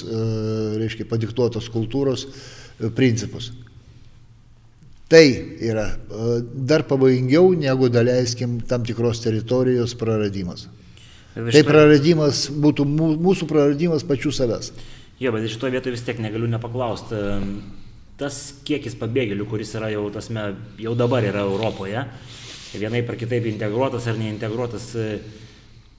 reiškia, 0.79 1.09
padiktuotos 1.09 1.69
kultūros 1.73 2.29
principus. 2.95 3.51
Tai 5.07 5.25
yra 5.61 5.85
e, 5.93 6.39
dar 6.65 6.83
pavojingiau 6.89 7.53
negu 7.53 7.89
daleiskim 7.93 8.57
tam 8.65 8.85
tikros 8.85 9.21
teritorijos 9.21 9.93
praradimas. 9.99 10.65
Tai 11.35 11.61
praradimas 11.67 12.47
būtų 12.49 12.85
mūsų 13.21 13.47
praradimas 13.49 14.05
pačių 14.07 14.31
savęs. 14.33 14.71
Jo, 15.19 15.31
bet 15.35 15.45
iš 15.47 15.59
to 15.59 15.69
vietoje 15.71 15.93
vis 15.93 16.03
tiek 16.07 16.19
negaliu 16.23 16.47
nepaklausti. 16.49 17.19
Tas 18.19 18.39
kiekis 18.67 18.95
pabėgėlių, 18.97 19.45
kuris 19.51 19.73
yra 19.75 19.91
jau, 19.91 20.07
tasme, 20.15 20.53
jau 20.79 20.95
dabar 20.95 21.23
yra 21.27 21.43
Europoje, 21.43 22.05
vienai 22.75 23.03
par 23.07 23.19
kitaip 23.19 23.45
integruotas 23.51 24.07
ar 24.07 24.15
neintegruotas, 24.19 24.87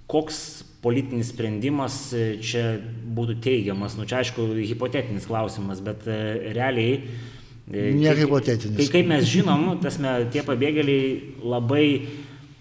koks 0.09 0.41
politinis 0.81 1.31
sprendimas 1.35 1.99
čia 2.45 2.65
būtų 3.17 3.39
teigiamas. 3.45 3.99
Nu, 4.01 4.09
čia 4.09 4.23
aišku, 4.23 4.49
hipotetinis 4.65 5.29
klausimas, 5.29 5.85
bet 5.85 6.09
realiai 6.09 7.03
Ne 7.67 8.15
hipotetinis. 8.15 8.79
Kai, 8.79 9.01
kaip 9.01 9.09
mes 9.11 9.27
žinom, 9.27 9.73
tasme, 9.83 10.13
tie 10.31 10.45
pabėgėliai 10.47 11.43
labai 11.43 11.87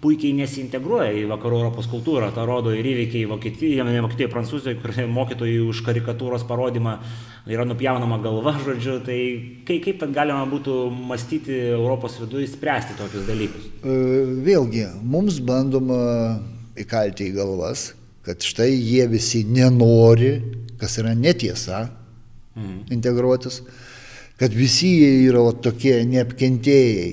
puikiai 0.02 0.34
nesiintegruoja 0.36 1.12
į 1.16 1.22
vakarų 1.30 1.60
Europos 1.60 1.86
kultūrą. 1.90 2.28
Ta 2.34 2.44
rodo 2.46 2.72
ir 2.74 2.86
įvykiai 2.90 3.28
Vokietijoje, 3.30 3.86
ne 3.86 4.02
Vokietijoje, 4.04 4.32
Prancūzijoje, 4.34 4.80
kur 4.82 4.92
mokytojai 5.18 5.62
už 5.62 5.84
karikatūros 5.86 6.46
parodymą 6.48 6.96
yra 7.46 7.66
nupjaunama 7.68 8.18
galva, 8.24 8.56
žodžiu. 8.66 8.98
Tai 9.06 9.20
kaip, 9.68 9.80
kaip 9.86 10.02
tad 10.02 10.14
galima 10.16 10.42
būtų 10.50 10.76
mąstyti 10.90 11.62
Europos 11.70 12.18
viduje, 12.24 12.50
spręsti 12.50 12.98
tokius 12.98 13.30
dalykus? 13.30 13.70
E, 13.86 13.96
vėlgi, 14.46 14.88
mums 15.06 15.38
bandoma 15.38 16.02
įkalti 16.76 17.30
į 17.30 17.36
galvas, 17.38 17.92
kad 18.26 18.42
štai 18.42 18.72
jie 18.74 19.06
visi 19.08 19.46
nenori, 19.46 20.34
kas 20.82 20.98
yra 20.98 21.14
netiesa, 21.14 21.86
mhm. 22.58 22.88
integruotis 22.98 23.62
kad 24.40 24.52
visi 24.52 24.90
jie 25.00 25.12
yra 25.30 25.44
va, 25.46 25.54
tokie 25.64 25.96
neapkentėjai, 26.08 27.06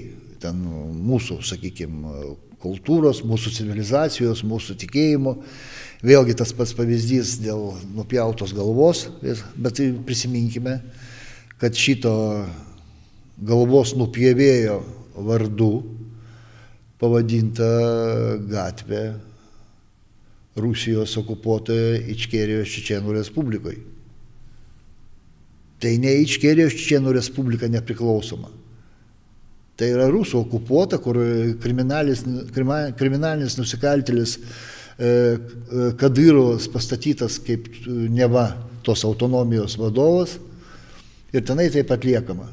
ten 0.43 0.59
mūsų, 1.07 1.39
sakykime, 1.47 2.33
kultūros, 2.63 3.21
mūsų 3.27 3.53
civilizacijos, 3.57 4.43
mūsų 4.47 4.75
tikėjimo. 4.83 5.37
Vėlgi 6.03 6.35
tas 6.39 6.51
pats 6.55 6.73
pavyzdys 6.75 7.37
dėl 7.43 7.69
nupjautos 7.95 8.51
galvos, 8.55 9.05
bet 9.23 9.77
tai 9.79 9.89
prisiminkime, 10.03 10.77
kad 11.61 11.79
šito 11.79 12.13
galvos 13.39 13.95
nupjėvėjo 13.95 14.81
vardu 15.23 15.71
pavadinta 16.99 17.69
gatvė 18.51 19.05
Rusijos 20.59 21.15
okupuotoje 21.23 22.03
Ičkerijos 22.13 22.75
Čečenų 22.75 23.15
Respublikoje. 23.15 23.92
Tai 25.83 25.91
ne 25.99 26.13
Ičkerijos 26.23 26.77
Čečenų 26.79 27.11
Respublika 27.17 27.67
nepriklausoma. 27.67 28.47
Tai 29.75 29.89
yra 29.89 30.05
Rusų 30.13 30.43
okupuota, 30.45 30.99
kur 31.01 31.17
kriminalinis, 31.59 32.21
kriminalinis 32.53 33.57
nusikaltėlis 33.57 34.37
e, 34.37 34.43
e, 35.03 35.87
Kadyrovas 35.99 36.69
pastatytas 36.71 37.39
kaip 37.43 37.67
neva 37.87 38.51
tos 38.85 39.03
autonomijos 39.07 39.75
vadovas 39.81 40.37
ir 41.33 41.43
tenai 41.43 41.67
taip 41.73 41.91
atliekama. 41.91 42.47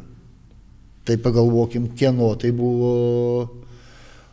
Tai 1.04 1.16
pagalvokim, 1.20 1.90
kieno 1.98 2.32
tai 2.40 2.50
buvo, 2.56 2.90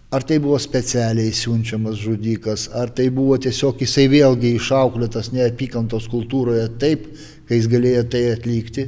ar 0.10 0.24
tai 0.24 0.40
buvo 0.40 0.58
specialiai 0.60 1.34
siunčiamas 1.36 2.00
žudikas, 2.00 2.70
ar 2.72 2.90
tai 2.96 3.10
buvo 3.12 3.36
tiesiog 3.44 3.82
jisai 3.84 4.08
vėlgi 4.12 4.54
išauklėtas 4.56 5.34
neapykantos 5.36 6.08
kultūroje 6.12 6.70
taip, 6.80 7.10
kai 7.48 7.60
jis 7.60 7.68
galėjo 7.72 8.06
tai 8.14 8.24
atlikti 8.32 8.88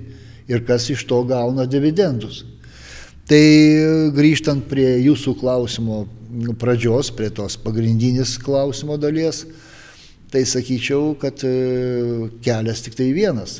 ir 0.49 0.63
kas 0.67 0.87
iš 0.93 1.03
to 1.09 1.19
gauna 1.27 1.67
dividendus. 1.67 2.45
Tai 3.29 3.43
grįžtant 4.15 4.63
prie 4.71 4.95
jūsų 5.03 5.35
klausimo 5.37 6.05
pradžios, 6.57 7.11
prie 7.13 7.29
tos 7.29 7.57
pagrindinės 7.61 8.37
klausimo 8.41 8.95
dalies, 8.97 9.43
tai 10.31 10.45
sakyčiau, 10.47 11.15
kad 11.19 11.43
e, 11.45 12.29
kelias 12.45 12.81
tik 12.85 12.95
tai 12.97 13.09
vienas. 13.13 13.59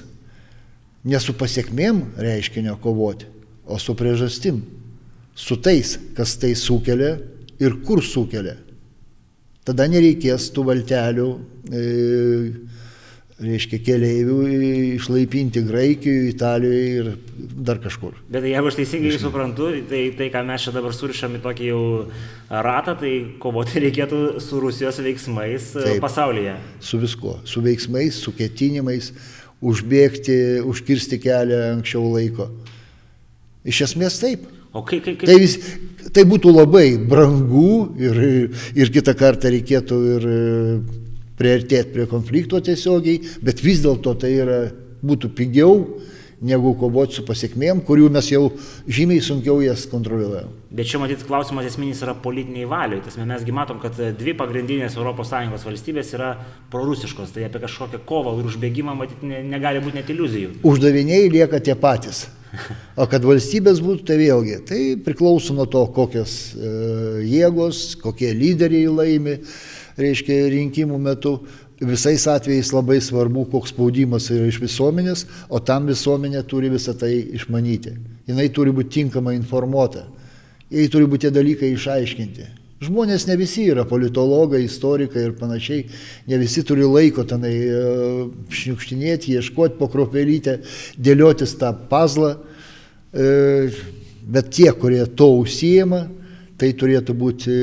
Ne 1.03 1.19
su 1.21 1.33
pasiekmėm 1.37 2.01
reiškinio 2.21 2.75
kovoti, 2.81 3.27
o 3.65 3.77
su 3.81 3.95
priežastim. 3.97 4.61
Su 5.37 5.57
tais, 5.61 5.95
kas 6.17 6.35
tai 6.41 6.55
sukelia 6.57 7.17
ir 7.59 7.79
kur 7.85 8.03
sukelia. 8.05 8.57
Tada 9.67 9.85
nereikės 9.91 10.49
tų 10.55 10.65
valtelių 10.69 11.29
e, 11.69 11.83
reiškia, 13.39 13.79
keleivių 13.83 14.37
išlaipinti 14.97 15.61
Graikijoje, 15.67 16.31
Italijoje 16.33 16.87
ir 16.99 17.09
dar 17.67 17.79
kažkur. 17.83 18.17
Bet 18.31 18.47
jeigu 18.47 18.71
aš 18.71 18.79
teisingai 18.79 19.13
Reiškia. 19.13 19.25
suprantu, 19.25 19.69
tai, 19.89 20.01
tai 20.17 20.29
ką 20.33 20.43
mes 20.47 20.65
čia 20.65 20.73
dabar 20.75 20.95
surišam 20.95 21.37
į 21.37 21.43
tokį 21.45 21.69
jau 21.69 21.83
ratą, 22.49 22.97
tai 22.99 23.13
kovoti 23.41 23.79
reikėtų 23.85 24.21
su 24.43 24.61
Rusijos 24.63 24.99
veiksmais 25.05 25.71
e, 25.75 25.85
Taip, 25.85 26.01
pasaulyje. 26.03 26.57
Su 26.83 26.99
viskuo, 27.01 27.37
su 27.47 27.63
veiksmais, 27.65 28.19
su 28.25 28.35
ketinimais, 28.35 29.13
užbėgti, 29.59 30.39
užkirsti 30.67 31.19
kelią 31.23 31.61
anksčiau 31.75 32.03
laiko. 32.11 32.49
Iš 33.67 33.85
esmės 33.89 34.19
taip. 34.21 34.47
O 34.73 34.83
kaip, 34.85 35.03
kaip, 35.05 35.19
kaip... 35.21 35.29
Tai, 35.31 35.39
vis, 35.41 35.57
tai 36.13 36.25
būtų 36.29 36.53
labai 36.55 36.87
brangu 36.97 37.95
ir, 37.99 38.21
ir 38.75 38.93
kitą 38.93 39.15
kartą 39.17 39.51
reikėtų 39.53 39.99
ir 40.15 40.29
priartėti 41.39 41.95
prie 41.95 42.05
konflikto 42.11 42.59
tiesiogiai, 42.63 43.21
bet 43.43 43.63
vis 43.63 43.83
dėlto 43.83 44.15
tai 44.19 44.33
yra, 44.41 44.61
būtų 44.99 45.31
pigiau 45.35 45.75
negu 46.39 46.71
kovoti 46.79 47.17
su 47.17 47.25
pasiekmėm, 47.27 47.81
kurių 47.83 48.07
mes 48.15 48.29
jau 48.31 48.45
žymiai 48.87 49.19
sunkiau 49.23 49.59
jas 49.63 49.83
kontroliuojam. 49.91 50.53
Bet 50.71 50.87
čia 50.87 51.01
matyt 51.01 51.25
klausimas 51.27 51.67
esminis 51.67 51.99
yra 52.05 52.13
politiniai 52.15 52.67
valiai. 52.69 53.03
Tasme, 53.03 53.25
mesgi 53.27 53.55
matom, 53.55 53.81
kad 53.83 53.97
dvi 54.19 54.35
pagrindinės 54.39 54.95
ES 54.95 55.67
valstybės 55.67 56.13
yra 56.15 56.33
prorusiškos, 56.71 57.33
tai 57.35 57.47
apie 57.47 57.63
kažkokią 57.65 58.03
kovą 58.07 58.37
ir 58.39 58.51
užbėgimą 58.51 58.95
matyt 58.95 59.23
ne, 59.23 59.43
negali 59.43 59.83
būti 59.83 59.99
net 59.99 60.11
iliuzijų. 60.15 60.59
Uždaviniai 60.63 61.31
lieka 61.33 61.59
tie 61.59 61.75
patys. 61.75 62.27
O 62.99 63.05
kad 63.09 63.25
valstybės 63.25 63.81
būtų, 63.83 64.03
tai 64.09 64.17
vėlgi, 64.19 64.59
tai 64.65 64.79
priklauso 65.05 65.53
nuo 65.53 65.67
to, 65.69 65.83
kokios 65.93 66.55
e, 66.55 66.71
jėgos, 67.29 67.93
kokie 68.01 68.31
lyderiai 68.35 68.89
laimi. 68.89 69.37
Reiškia, 69.99 70.45
rinkimų 70.53 70.99
metu. 71.03 71.39
Visais 71.79 72.25
atvejais 72.27 72.73
labai 72.75 72.97
svarbu, 73.03 73.45
koks 73.53 73.71
spaudimas 73.71 74.27
yra 74.35 74.49
iš 74.49 74.57
visuomenės, 74.59 75.23
o 75.47 75.61
tam 75.63 75.87
visuomenė 75.87 76.41
turi 76.47 76.71
visą 76.73 76.91
tai 76.97 77.13
išmanyti. 77.37 77.93
Jis 78.27 78.51
turi 78.55 78.73
būti 78.75 78.97
tinkamai 78.97 79.37
informuota. 79.37 80.03
Jai 80.69 80.89
turi 80.91 81.07
būti 81.07 81.27
tie 81.27 81.31
dalykai 81.33 81.71
išaiškinti. 81.73 82.58
Žmonės 82.79 83.25
ne 83.27 83.35
visi 83.35 83.65
yra 83.67 83.83
politologai, 83.83 84.61
istorikai 84.63 85.25
ir 85.27 85.33
panašiai, 85.35 85.83
ne 86.31 86.37
visi 86.39 86.63
turi 86.63 86.85
laiko 86.87 87.25
tenai 87.27 87.51
e, 87.51 87.79
šniukštinėti, 88.55 89.33
ieškoti 89.35 89.75
po 89.81 89.89
kropelytę, 89.91 90.61
dėliotis 90.95 91.57
tą 91.59 91.73
pazlą, 91.91 92.37
e, 93.11 93.67
bet 94.23 94.53
tie, 94.55 94.69
kurie 94.71 95.03
to 95.11 95.27
užsijima, 95.41 96.05
tai 96.59 96.71
turėtų 96.71 97.17
būti 97.19 97.57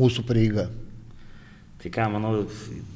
mūsų 0.00 0.26
pareiga. 0.26 0.66
Tai 1.84 1.90
ką, 1.92 2.04
manau, 2.16 2.36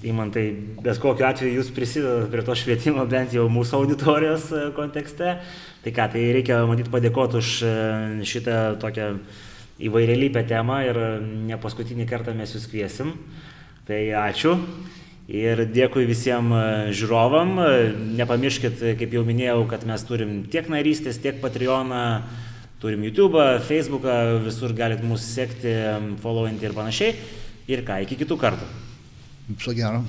įmantai, 0.00 0.46
bet 0.80 0.98
kokiu 1.02 1.26
atveju 1.28 1.58
jūs 1.58 1.74
prisidedat 1.76 2.30
prie 2.32 2.42
to 2.46 2.54
švietimo 2.56 3.02
bent 3.06 3.34
jau 3.36 3.44
mūsų 3.52 3.82
auditorijos 3.82 4.46
e, 4.50 4.70
kontekste. 4.74 5.34
Tai 5.84 5.92
ką, 5.94 6.06
tai 6.14 6.30
reikia, 6.34 6.62
matyt, 6.66 6.88
padėkoti 6.90 7.38
už 7.38 7.50
e, 7.62 7.74
šitą 8.26 8.56
tokią 8.82 9.12
įvairialypę 9.78 10.42
temą 10.48 10.80
ir 10.86 10.98
ne 11.22 11.58
paskutinį 11.60 12.06
kartą 12.10 12.34
mes 12.36 12.54
jūs 12.56 12.66
kviesim. 12.70 13.14
Tai 13.88 14.00
ačiū. 14.24 14.56
Ir 15.28 15.60
dėkui 15.68 16.06
visiems 16.08 16.54
e, 16.56 16.92
žiūrovam. 16.96 17.58
Nepamirškit, 18.16 18.80
kaip 19.00 19.16
jau 19.16 19.24
minėjau, 19.28 19.62
kad 19.68 19.84
mes 19.88 20.04
turim 20.08 20.38
tiek 20.48 20.70
narystės, 20.72 21.20
tiek 21.20 21.36
Patreoną, 21.42 22.04
turim 22.80 23.04
YouTube, 23.04 23.42
Facebooką, 23.68 24.38
visur 24.46 24.72
galit 24.76 25.04
mūsų 25.04 25.28
sekti, 25.28 25.76
followinti 26.24 26.68
ir 26.68 26.76
panašiai. 26.76 27.14
Ir 27.68 27.84
ką, 27.84 28.00
iki 28.06 28.16
kitų 28.24 28.40
kartų. 28.40 28.72
Viso 29.52 29.76
gero. 29.76 30.02